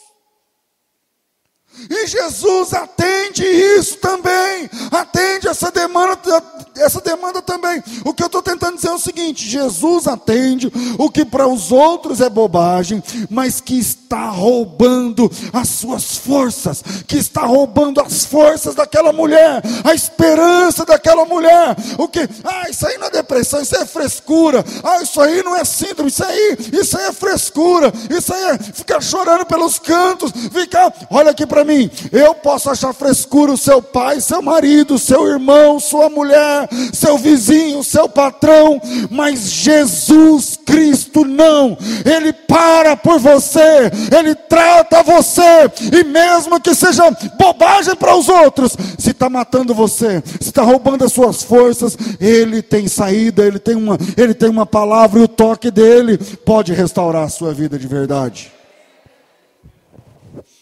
[1.91, 6.43] E Jesus atende isso também, atende essa demanda,
[6.77, 7.83] essa demanda também.
[8.05, 11.71] O que eu estou tentando dizer é o seguinte: Jesus atende o que para os
[11.71, 18.75] outros é bobagem, mas que está roubando as suas forças, que está roubando as forças
[18.75, 21.77] daquela mulher, a esperança daquela mulher.
[21.99, 22.29] O que?
[22.45, 24.65] Ah, isso aí não é depressão, isso é frescura.
[24.83, 27.93] Ah, isso aí não é síndrome, isso aí, isso aí é frescura.
[28.11, 32.93] Isso aí é ficar chorando pelos cantos, ficar, olha aqui para mim, eu posso achar
[32.93, 39.51] frescura o seu pai, seu marido, seu irmão, sua mulher, seu vizinho, seu patrão, mas
[39.51, 41.77] Jesus Cristo não.
[42.05, 48.77] Ele para por você, ele trata você, e mesmo que seja bobagem para os outros,
[48.99, 53.75] se está matando você, se está roubando as suas forças, ele tem saída, ele tem
[53.75, 57.87] uma, ele tem uma palavra e o toque dele pode restaurar a sua vida de
[57.87, 58.56] verdade.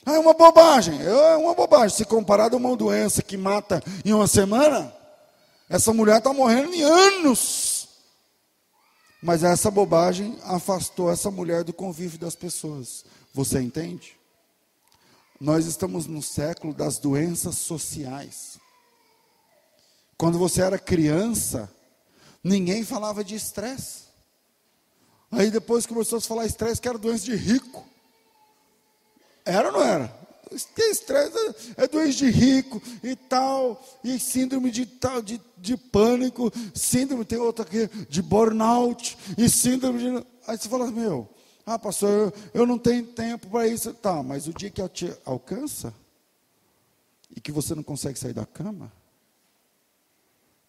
[0.07, 1.97] Ah, é uma bobagem, é uma bobagem.
[1.97, 4.95] Se comparado a uma doença que mata em uma semana,
[5.69, 7.89] essa mulher está morrendo em anos.
[9.23, 13.05] Mas essa bobagem afastou essa mulher do convívio das pessoas.
[13.33, 14.17] Você entende?
[15.41, 18.59] Nós estamos no século das doenças sociais.
[20.19, 21.73] Quando você era criança,
[22.43, 24.05] ninguém falava de estresse.
[25.31, 27.85] Aí depois começou a falar estresse, que era doença de rico.
[29.45, 30.25] Era ou não era?
[30.75, 31.37] Tem estresse,
[31.77, 37.39] é doente de rico e tal, e síndrome de, tal, de, de pânico, síndrome, tem
[37.39, 40.27] outra aqui, de burnout, e síndrome de.
[40.47, 41.29] Aí você fala, meu,
[41.67, 43.93] ah, pastor, eu, eu não tenho tempo para isso.
[43.95, 45.93] Tá, mas o dia que te alcança,
[47.35, 48.93] e que você não consegue sair da cama,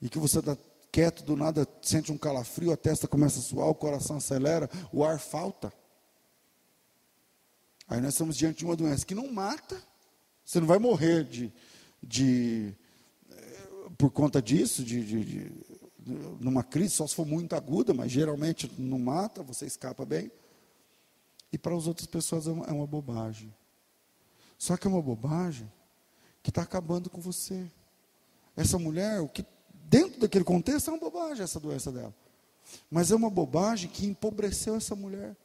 [0.01, 0.57] e que você está
[0.91, 5.03] quieto do nada, sente um calafrio, a testa começa a suar, o coração acelera, o
[5.03, 5.71] ar falta.
[7.87, 9.81] Aí nós estamos diante de uma doença que não mata,
[10.43, 11.53] você não vai morrer de,
[12.01, 12.73] de
[13.29, 13.67] eh,
[13.97, 15.51] por conta disso, de, de, de,
[16.39, 20.31] numa crise, só se for muito aguda, mas geralmente não mata, você escapa bem.
[21.51, 23.53] E para as outras pessoas é uma, é uma bobagem.
[24.57, 25.71] Só que é uma bobagem
[26.41, 27.69] que está acabando com você.
[28.55, 32.13] Essa mulher, o que dentro daquele contexto é uma bobagem essa doença dela.
[32.89, 35.35] Mas é uma bobagem que empobreceu essa mulher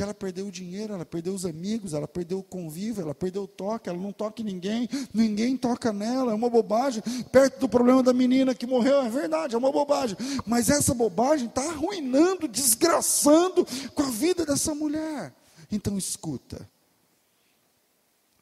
[0.00, 3.42] que ela perdeu o dinheiro, ela perdeu os amigos, ela perdeu o convívio, ela perdeu
[3.42, 7.02] o toque, ela não toca em ninguém, ninguém toca nela, é uma bobagem.
[7.30, 10.16] Perto do problema da menina que morreu, é verdade, é uma bobagem.
[10.46, 15.34] Mas essa bobagem está arruinando, desgraçando com a vida dessa mulher.
[15.70, 16.66] Então escuta.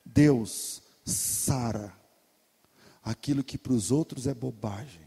[0.06, 1.92] Deus sara
[3.02, 5.02] aquilo que para os outros é bobagem,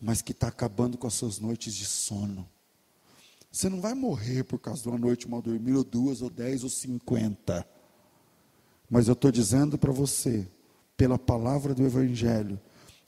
[0.00, 2.48] mas que está acabando com as suas noites de sono
[3.50, 6.62] você não vai morrer por causa de uma noite mal dormida, ou duas, ou dez,
[6.62, 7.66] ou cinquenta.
[8.88, 10.46] Mas eu estou dizendo para você,
[10.96, 12.60] pela palavra do Evangelho,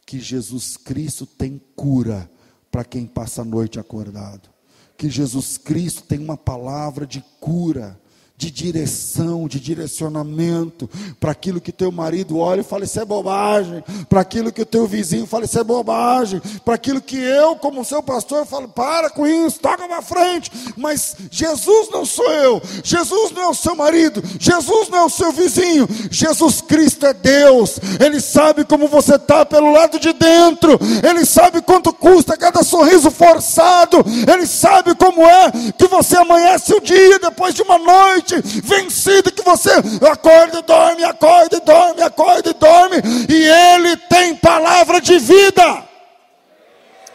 [0.04, 2.30] que Jesus Cristo tem cura
[2.70, 4.50] para quem passa a noite acordado.
[4.96, 8.00] Que Jesus Cristo tem uma palavra de cura
[8.42, 13.84] de direção, de direcionamento, para aquilo que teu marido olha e fala, isso é bobagem,
[14.08, 17.84] para aquilo que o teu vizinho fala, isso é bobagem, para aquilo que eu, como
[17.84, 23.30] seu pastor, falo, para com isso, toca para frente, mas Jesus não sou eu, Jesus
[23.30, 27.78] não é o seu marido, Jesus não é o seu vizinho, Jesus Cristo é Deus,
[28.04, 33.08] Ele sabe como você está pelo lado de dentro, Ele sabe quanto custa cada sorriso
[33.08, 39.32] forçado, Ele sabe como é que você amanhece o dia depois de uma noite, vencido,
[39.32, 39.70] que você
[40.10, 42.96] acorda e dorme, acorda e dorme, acorda e dorme,
[43.28, 45.88] e Ele tem palavra de vida.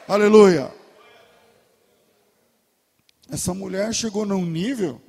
[0.08, 0.74] Aleluia.
[3.30, 5.02] Essa mulher chegou num nível,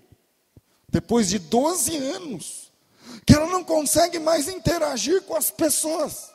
[0.88, 2.72] depois de 12 anos,
[3.24, 6.32] que ela não consegue mais interagir com as pessoas.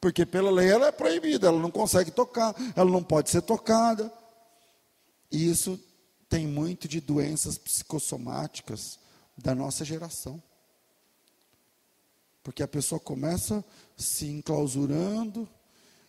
[0.00, 4.12] Porque pela lei ela é proibida, ela não consegue tocar, ela não pode ser tocada.
[5.32, 5.80] E isso
[6.28, 8.98] tem muito de doenças psicossomáticas
[9.36, 10.42] da nossa geração.
[12.42, 13.64] Porque a pessoa começa
[13.96, 15.48] se enclausurando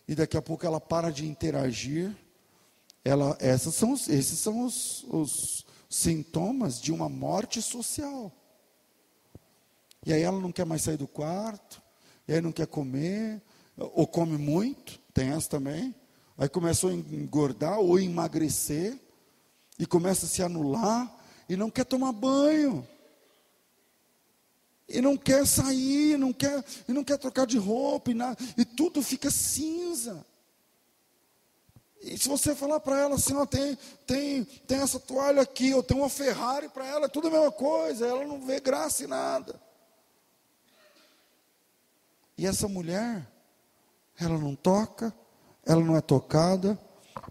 [0.06, 2.16] e daqui a pouco ela para de interagir.
[3.04, 8.32] Ela, essas são, esses são os, os sintomas de uma morte social.
[10.06, 11.82] E aí ela não quer mais sair do quarto,
[12.26, 13.42] e aí não quer comer,
[13.76, 15.94] ou come muito, tem essa também.
[16.36, 18.98] Aí começou a engordar ou emagrecer
[19.78, 21.12] e começa a se anular
[21.48, 22.86] e não quer tomar banho.
[24.88, 28.16] E não quer sair, não quer, e não quer trocar de roupa, e,
[28.56, 30.24] e tudo fica cinza.
[32.00, 33.76] E se você falar para ela assim, ó, tem,
[34.06, 37.52] tem, tem essa toalha aqui, ou tem uma Ferrari para ela, é tudo a mesma
[37.52, 39.60] coisa, ela não vê graça em nada.
[42.36, 43.26] E essa mulher,
[44.18, 45.12] ela não toca,
[45.66, 46.78] ela não é tocada,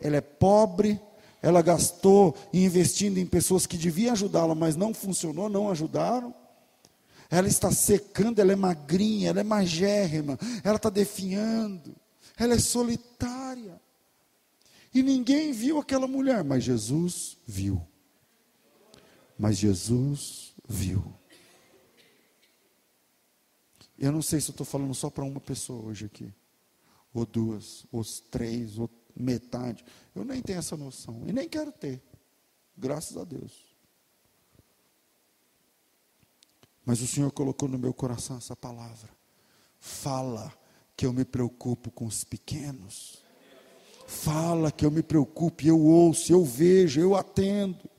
[0.02, 1.02] ela é pobre,
[1.42, 6.36] ela gastou investindo em pessoas que deviam ajudá-la, mas não funcionou, não ajudaram.
[7.30, 11.96] Ela está secando, ela é magrinha, ela é magérrima, ela está definhando,
[12.38, 13.82] ela é solitária.
[14.94, 17.86] E ninguém viu aquela mulher, mas Jesus viu.
[19.38, 21.14] Mas Jesus viu.
[23.98, 26.34] Eu não sei se eu estou falando só para uma pessoa hoje aqui,
[27.14, 29.84] ou duas, ou três, ou metade.
[30.16, 32.02] Eu nem tenho essa noção, e nem quero ter,
[32.78, 33.67] graças a Deus.
[36.88, 39.10] Mas o Senhor colocou no meu coração essa palavra.
[39.78, 40.54] Fala
[40.96, 43.22] que eu me preocupo com os pequenos.
[44.08, 47.90] Fala que eu me preocupo, eu ouço, eu vejo, eu atendo.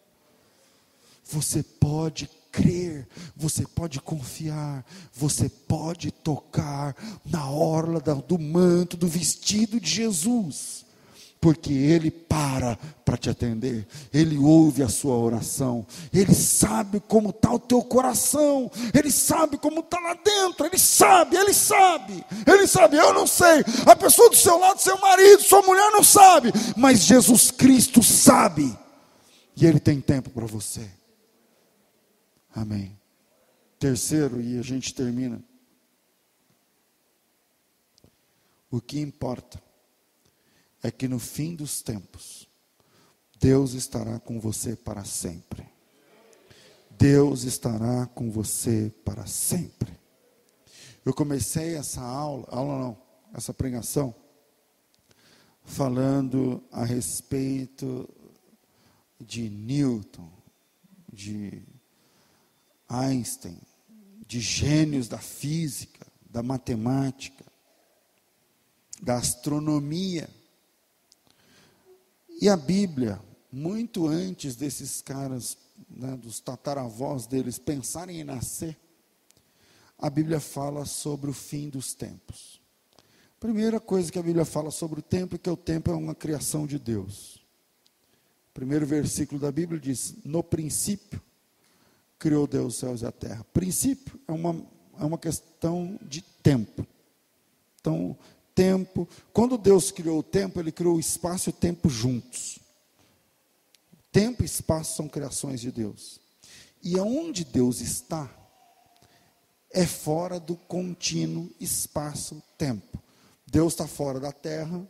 [1.22, 9.78] Você pode crer, você pode confiar, você pode tocar na orla do manto, do vestido
[9.78, 10.87] de Jesus
[11.40, 17.52] porque Ele para para te atender, Ele ouve a sua oração, Ele sabe como está
[17.52, 22.96] o teu coração, Ele sabe como está lá dentro, Ele sabe, Ele sabe, Ele sabe,
[22.96, 27.00] eu não sei, a pessoa do seu lado, seu marido, sua mulher não sabe, mas
[27.04, 28.76] Jesus Cristo sabe,
[29.56, 30.88] e Ele tem tempo para você,
[32.54, 32.96] amém.
[33.78, 35.42] Terceiro, e a gente termina,
[38.70, 39.67] o que importa
[40.82, 42.48] é que no fim dos tempos,
[43.38, 45.66] Deus estará com você para sempre.
[46.90, 49.96] Deus estará com você para sempre.
[51.04, 53.02] Eu comecei essa aula, aula não,
[53.32, 54.14] essa pregação,
[55.64, 58.08] falando a respeito
[59.20, 60.30] de Newton,
[61.12, 61.62] de
[62.88, 63.58] Einstein,
[64.26, 67.44] de gênios da física, da matemática,
[69.00, 70.28] da astronomia.
[72.40, 73.20] E a Bíblia,
[73.50, 75.58] muito antes desses caras,
[75.90, 78.78] né, dos tataravós deles, pensarem em nascer,
[79.98, 82.60] a Bíblia fala sobre o fim dos tempos.
[83.40, 86.14] Primeira coisa que a Bíblia fala sobre o tempo é que o tempo é uma
[86.14, 87.44] criação de Deus.
[88.54, 91.20] Primeiro versículo da Bíblia diz: No princípio
[92.18, 93.44] criou Deus os céus e a terra.
[93.52, 94.64] Princípio é uma,
[94.98, 96.86] é uma questão de tempo.
[97.80, 98.16] Então,
[98.58, 99.08] tempo.
[99.32, 102.58] Quando Deus criou o tempo, Ele criou o espaço e o tempo juntos.
[104.10, 106.20] Tempo e espaço são criações de Deus.
[106.82, 108.28] E aonde Deus está,
[109.70, 113.00] é fora do contínuo espaço-tempo.
[113.46, 114.84] Deus está fora da Terra,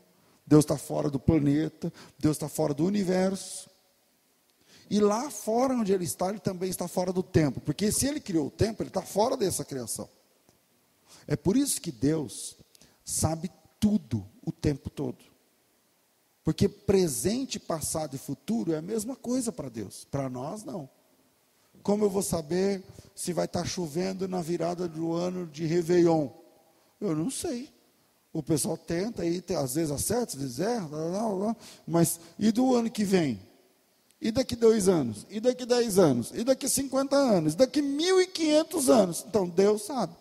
[0.46, 3.68] Deus está fora do planeta, Deus está fora do universo.
[4.88, 7.60] E lá fora onde Ele está, Ele também está fora do tempo.
[7.60, 10.08] Porque se Ele criou o tempo, Ele está fora dessa criação.
[11.26, 12.56] É por isso que Deus
[13.08, 13.50] sabe
[13.80, 15.18] tudo o tempo todo.
[16.44, 20.06] Porque presente, passado e futuro é a mesma coisa para Deus.
[20.10, 20.88] Para nós, não.
[21.82, 22.82] Como eu vou saber
[23.14, 26.28] se vai estar tá chovendo na virada do ano de Réveillon?
[27.00, 27.70] Eu não sei.
[28.32, 31.56] O pessoal tenta aí, às vezes acerta, às vezes erra,
[31.86, 33.40] mas e do ano que vem?
[34.20, 35.26] E daqui dois anos?
[35.30, 36.32] E daqui dez anos?
[36.34, 37.54] E daqui cinquenta anos?
[37.54, 39.24] E daqui mil e quinhentos anos?
[39.28, 40.12] Então Deus sabe.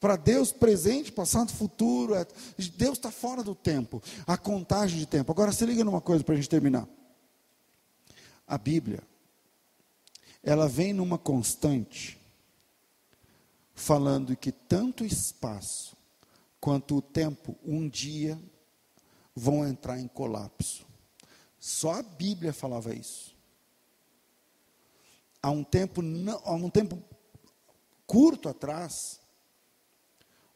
[0.00, 2.14] Para Deus, presente, passado, futuro.
[2.14, 2.26] É,
[2.74, 4.02] Deus está fora do tempo.
[4.26, 5.30] A contagem de tempo.
[5.30, 6.88] Agora, se liga numa coisa para a gente terminar.
[8.46, 9.02] A Bíblia,
[10.42, 12.18] ela vem numa constante,
[13.74, 15.94] falando que tanto o espaço
[16.58, 18.40] quanto o tempo, um dia,
[19.36, 20.86] vão entrar em colapso.
[21.58, 23.36] Só a Bíblia falava isso.
[25.42, 26.02] Há um tempo,
[26.44, 27.02] há um tempo
[28.06, 29.19] curto atrás,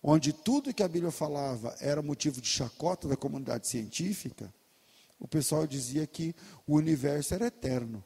[0.07, 4.53] onde tudo que a Bíblia falava era motivo de chacota da comunidade científica,
[5.19, 6.35] o pessoal dizia que
[6.67, 8.05] o universo era eterno.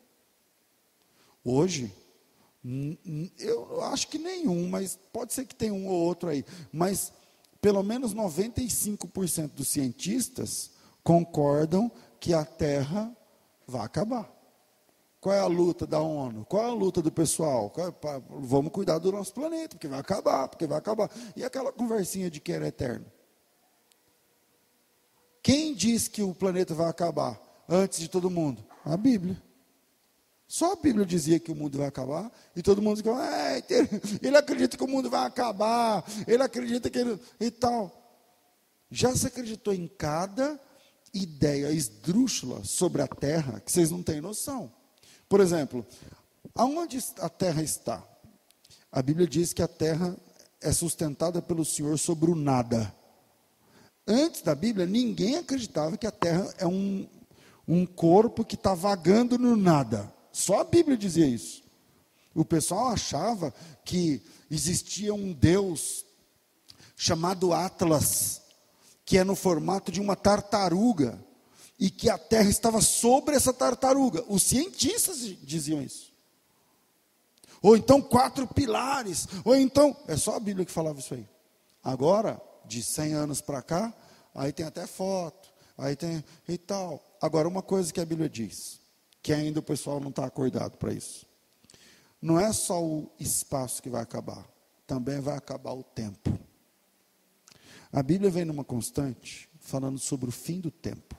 [1.42, 1.92] Hoje,
[3.36, 7.12] eu acho que nenhum, mas pode ser que tenha um ou outro aí, mas
[7.60, 10.70] pelo menos 95% dos cientistas
[11.02, 11.90] concordam
[12.20, 13.12] que a Terra
[13.66, 14.37] vai acabar.
[15.20, 16.44] Qual é a luta da ONU?
[16.44, 17.72] Qual é a luta do pessoal?
[17.76, 21.10] É, vamos cuidar do nosso planeta, porque vai acabar, porque vai acabar.
[21.34, 23.06] E aquela conversinha de que era eterno?
[25.42, 28.64] Quem diz que o planeta vai acabar antes de todo mundo?
[28.84, 29.42] A Bíblia.
[30.46, 33.62] Só a Bíblia dizia que o mundo vai acabar, e todo mundo dizia, é,
[34.22, 37.20] ele acredita que o mundo vai acabar, ele acredita que ele.
[37.40, 37.94] e tal.
[38.90, 40.58] Já se acreditou em cada
[41.12, 44.77] ideia esdrúxula sobre a terra que vocês não têm noção.
[45.28, 45.86] Por exemplo,
[46.54, 48.02] aonde a terra está?
[48.90, 50.16] A Bíblia diz que a terra
[50.60, 52.94] é sustentada pelo Senhor sobre o nada.
[54.06, 57.06] Antes da Bíblia, ninguém acreditava que a terra é um,
[57.66, 60.12] um corpo que está vagando no nada.
[60.32, 61.62] Só a Bíblia dizia isso.
[62.34, 63.52] O pessoal achava
[63.84, 66.06] que existia um Deus
[66.96, 68.40] chamado Atlas,
[69.04, 71.18] que é no formato de uma tartaruga,
[71.78, 74.24] e que a terra estava sobre essa tartaruga.
[74.28, 76.12] Os cientistas diziam isso.
[77.62, 81.28] Ou então quatro pilares, ou então, é só a Bíblia que falava isso aí.
[81.82, 83.94] Agora, de 100 anos para cá,
[84.34, 87.02] aí tem até foto, aí tem e tal.
[87.20, 88.80] Agora, uma coisa que a Bíblia diz:
[89.22, 91.26] que ainda o pessoal não está acordado para isso.
[92.20, 94.44] Não é só o espaço que vai acabar,
[94.86, 96.38] também vai acabar o tempo.
[97.92, 101.16] A Bíblia vem numa constante falando sobre o fim do tempo.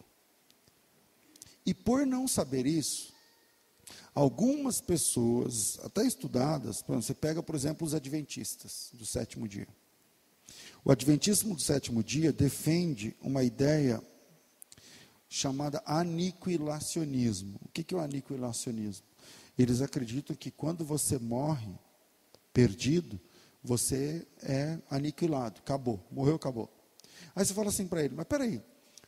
[1.70, 3.14] E por não saber isso,
[4.16, 9.68] algumas pessoas, até estudadas, você pega, por exemplo, os adventistas do sétimo dia.
[10.84, 14.02] O adventismo do sétimo dia defende uma ideia
[15.30, 17.60] chamada aniquilacionismo.
[17.64, 19.06] O que é o aniquilacionismo?
[19.56, 21.72] Eles acreditam que quando você morre
[22.52, 23.22] perdido,
[23.64, 26.68] você é aniquilado, acabou, morreu, acabou.
[27.36, 28.60] Aí você fala assim para ele, mas peraí,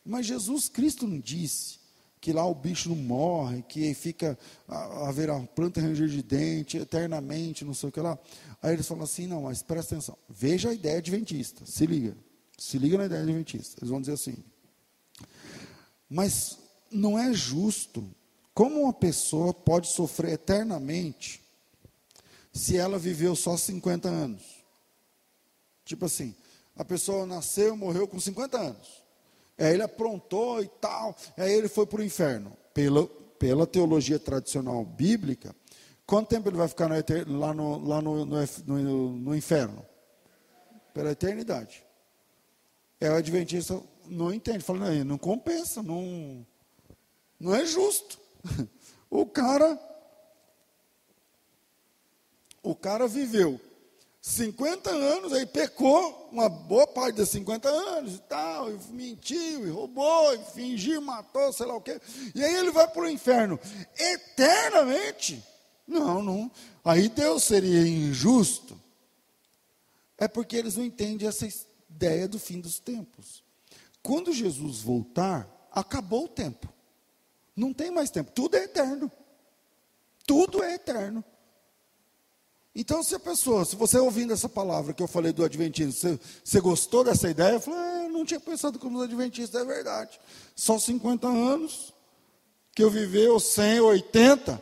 [0.06, 1.81] mas Jesus Cristo não disse
[2.22, 7.74] que lá o bicho não morre, que fica, haverá planta ranger de dente eternamente, não
[7.74, 8.18] sei o que lá.
[8.62, 12.16] Aí eles falam assim, não, mas presta atenção, veja a ideia adventista, se liga,
[12.56, 13.80] se liga na ideia adventista.
[13.80, 14.38] Eles vão dizer assim,
[16.08, 16.60] mas
[16.92, 18.08] não é justo.
[18.54, 21.42] Como uma pessoa pode sofrer eternamente
[22.54, 24.44] se ela viveu só 50 anos?
[25.84, 26.36] Tipo assim,
[26.76, 29.01] a pessoa nasceu, morreu com 50 anos.
[29.62, 32.58] Aí ele aprontou e tal, aí ele foi para o inferno.
[32.74, 33.06] Pela,
[33.38, 35.56] pela teologia tradicional bíblica,
[36.06, 39.86] quanto tempo ele vai ficar no, lá, no, lá no, no, no inferno?
[40.94, 41.84] Pela eternidade.
[43.00, 46.46] É o adventista não entende, fala, não, não compensa, não,
[47.40, 48.20] não é justo.
[49.14, 49.78] O cara,
[52.64, 53.60] o cara viveu
[54.22, 59.70] 50 anos, aí pecou uma boa parte dos 50 anos e tal, e mentiu, e
[59.72, 62.00] roubou, e fingiu, matou, sei lá o quê.
[62.36, 63.60] E aí ele vai para o inferno
[63.98, 65.44] eternamente.
[65.88, 66.52] Não, não.
[66.86, 68.80] Aí Deus seria injusto.
[70.20, 71.48] É porque eles não entendem essa
[71.90, 73.44] ideia do fim dos tempos.
[74.04, 76.72] Quando Jesus voltar, acabou o tempo.
[77.56, 78.32] Não tem mais tempo.
[78.32, 79.12] Tudo é eterno.
[80.28, 81.24] Tudo é eterno.
[82.74, 86.20] Então, se a pessoa, se você ouvindo essa palavra que eu falei do Adventismo, você,
[86.44, 87.54] você gostou dessa ideia?
[87.54, 90.20] Eu falei, é, não tinha pensado como os Adventistas, é verdade.
[90.56, 91.94] Só 50 anos
[92.74, 94.62] que eu viveu 100, 80,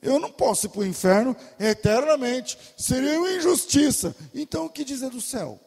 [0.00, 2.56] eu não posso ir para o inferno eternamente.
[2.76, 4.14] Seria uma injustiça.
[4.32, 5.58] Então, o que dizer do céu?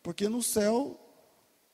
[0.00, 0.98] Porque no céu,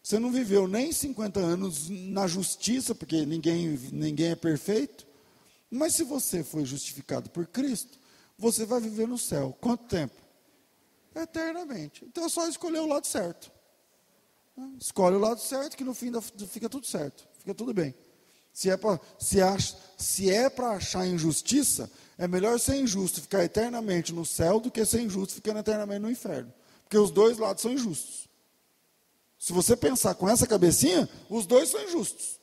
[0.02, 5.09] você não viveu nem 50 anos na justiça, porque ninguém, ninguém é perfeito.
[5.70, 7.98] Mas se você foi justificado por Cristo,
[8.36, 9.56] você vai viver no céu.
[9.60, 10.20] Quanto tempo?
[11.14, 12.04] Eternamente.
[12.04, 13.52] Então é só escolher o lado certo.
[14.80, 16.12] Escolhe o lado certo, que no fim
[16.48, 17.94] fica tudo certo, fica tudo bem.
[18.52, 19.38] Se é para se
[19.96, 25.00] se é achar injustiça, é melhor ser injusto, ficar eternamente no céu, do que ser
[25.00, 26.52] injusto ficando eternamente no inferno.
[26.82, 28.28] Porque os dois lados são injustos.
[29.38, 32.39] Se você pensar com essa cabecinha, os dois são injustos.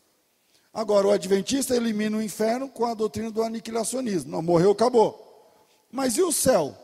[0.78, 4.30] Agora, o adventista elimina o inferno com a doutrina do aniquilacionismo.
[4.30, 5.26] Não, morreu, acabou.
[5.92, 6.78] Mas e o céu?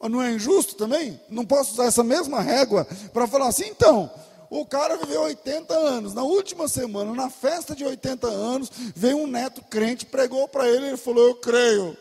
[0.00, 1.20] Não é injusto também?
[1.28, 4.10] Não posso usar essa mesma régua para falar assim, então,
[4.48, 6.14] o cara viveu 80 anos.
[6.14, 10.86] Na última semana, na festa de 80 anos, veio um neto crente, pregou para ele,
[10.86, 11.96] ele falou: Eu creio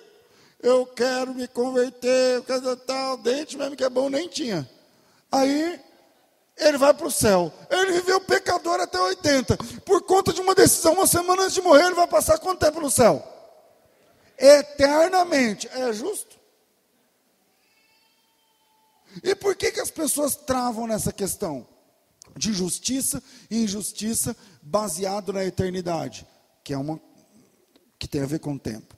[0.65, 4.67] eu quero me converter, eu quero tal, dente mesmo que é bom, nem tinha.
[5.31, 5.79] Aí
[6.57, 7.51] ele vai para o céu.
[7.69, 9.57] Ele viveu pecador até 80.
[9.85, 12.79] Por conta de uma decisão, uma semana antes de morrer, ele vai passar quanto tempo
[12.79, 13.23] no céu?
[14.37, 15.67] Eternamente.
[15.73, 16.39] É justo?
[19.23, 21.67] E por que, que as pessoas travam nessa questão?
[22.35, 26.25] De justiça e injustiça baseado na eternidade,
[26.63, 26.99] que é uma
[27.97, 28.95] que tem a ver com o tempo.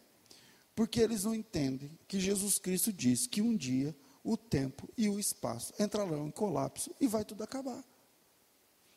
[0.75, 3.95] Porque eles não entendem que Jesus Cristo diz que um dia
[4.27, 7.81] o tempo e o espaço entrarão em colapso e vai tudo acabar.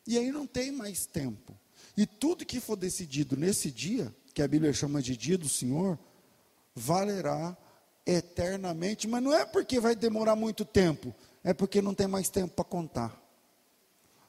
[0.05, 1.57] E aí não tem mais tempo.
[1.95, 5.97] E tudo que for decidido nesse dia, que a Bíblia chama de dia do Senhor,
[6.75, 7.55] valerá
[8.05, 11.15] eternamente, mas não é porque vai demorar muito tempo,
[11.45, 13.20] é porque não tem mais tempo para contar.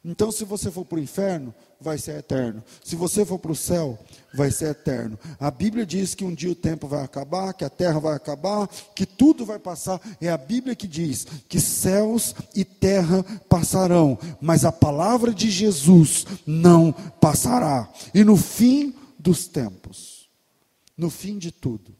[0.04, 2.62] Então, se você for para o inferno, vai ser eterno.
[2.82, 3.96] Se você for para o céu,
[4.34, 5.16] vai ser eterno.
[5.38, 8.66] A Bíblia diz que um dia o tempo vai acabar, que a terra vai acabar,
[8.96, 10.00] que tudo vai passar.
[10.20, 16.26] É a Bíblia que diz que céus e terra passarão, mas a palavra de Jesus
[16.44, 17.88] não passará.
[18.12, 20.28] E no fim dos tempos,
[20.96, 21.94] no fim de tudo,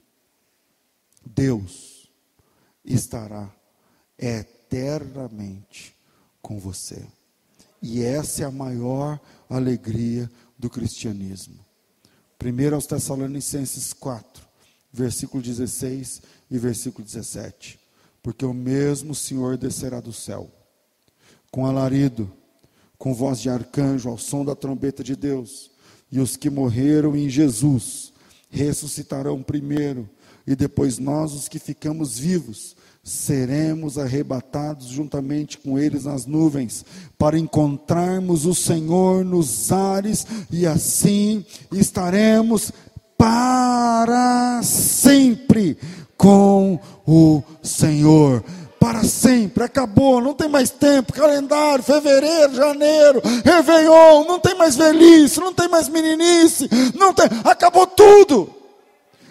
[1.24, 2.10] Deus
[2.84, 3.48] estará
[4.18, 5.94] eternamente
[6.40, 7.06] com você.
[7.82, 9.20] E essa é a maior
[9.50, 11.58] alegria do cristianismo.
[12.38, 14.46] Primeiro aos Tessalonicenses 4,
[14.92, 17.78] versículo 16 e versículo 17.
[18.22, 20.48] Porque o mesmo Senhor descerá do céu,
[21.50, 22.32] com alarido,
[22.96, 25.70] com voz de arcanjo, ao som da trombeta de Deus,
[26.10, 28.12] e os que morreram em Jesus
[28.48, 30.08] ressuscitarão primeiro
[30.46, 36.84] e depois nós, os que ficamos vivos, seremos arrebatados juntamente com eles nas nuvens,
[37.18, 42.72] para encontrarmos o Senhor nos ares, e assim estaremos
[43.18, 45.76] para sempre
[46.16, 48.44] com o Senhor.
[48.78, 55.40] Para sempre, acabou, não tem mais tempo, calendário, fevereiro, janeiro, Réveillon, não tem mais velhice,
[55.40, 58.62] não tem mais meninice, não tem, acabou tudo.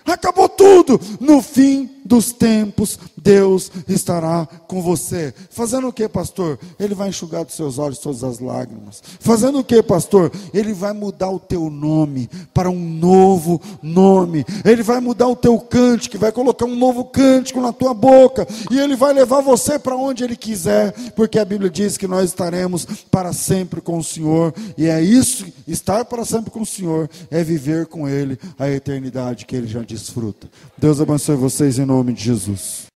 [0.06, 1.00] Acabou tudo.
[1.20, 5.34] No fim dos tempos, Deus estará com você.
[5.50, 6.60] Fazendo o que, pastor?
[6.78, 9.02] Ele vai enxugar dos seus olhos todas as lágrimas.
[9.22, 10.30] Fazendo o que, pastor?
[10.54, 14.44] Ele vai mudar o teu nome para um novo nome.
[14.66, 18.46] Ele vai mudar o teu cântico, vai colocar um novo cântico na tua boca.
[18.70, 22.26] E ele vai levar você para onde ele quiser, porque a Bíblia diz que nós
[22.26, 24.54] estaremos para sempre com o Senhor.
[24.78, 29.46] E é isso, estar para sempre com o Senhor, é viver com ele a eternidade
[29.46, 30.50] que ele já desfruta.
[30.78, 32.90] Deus abençoe vocês em nome de Jesus.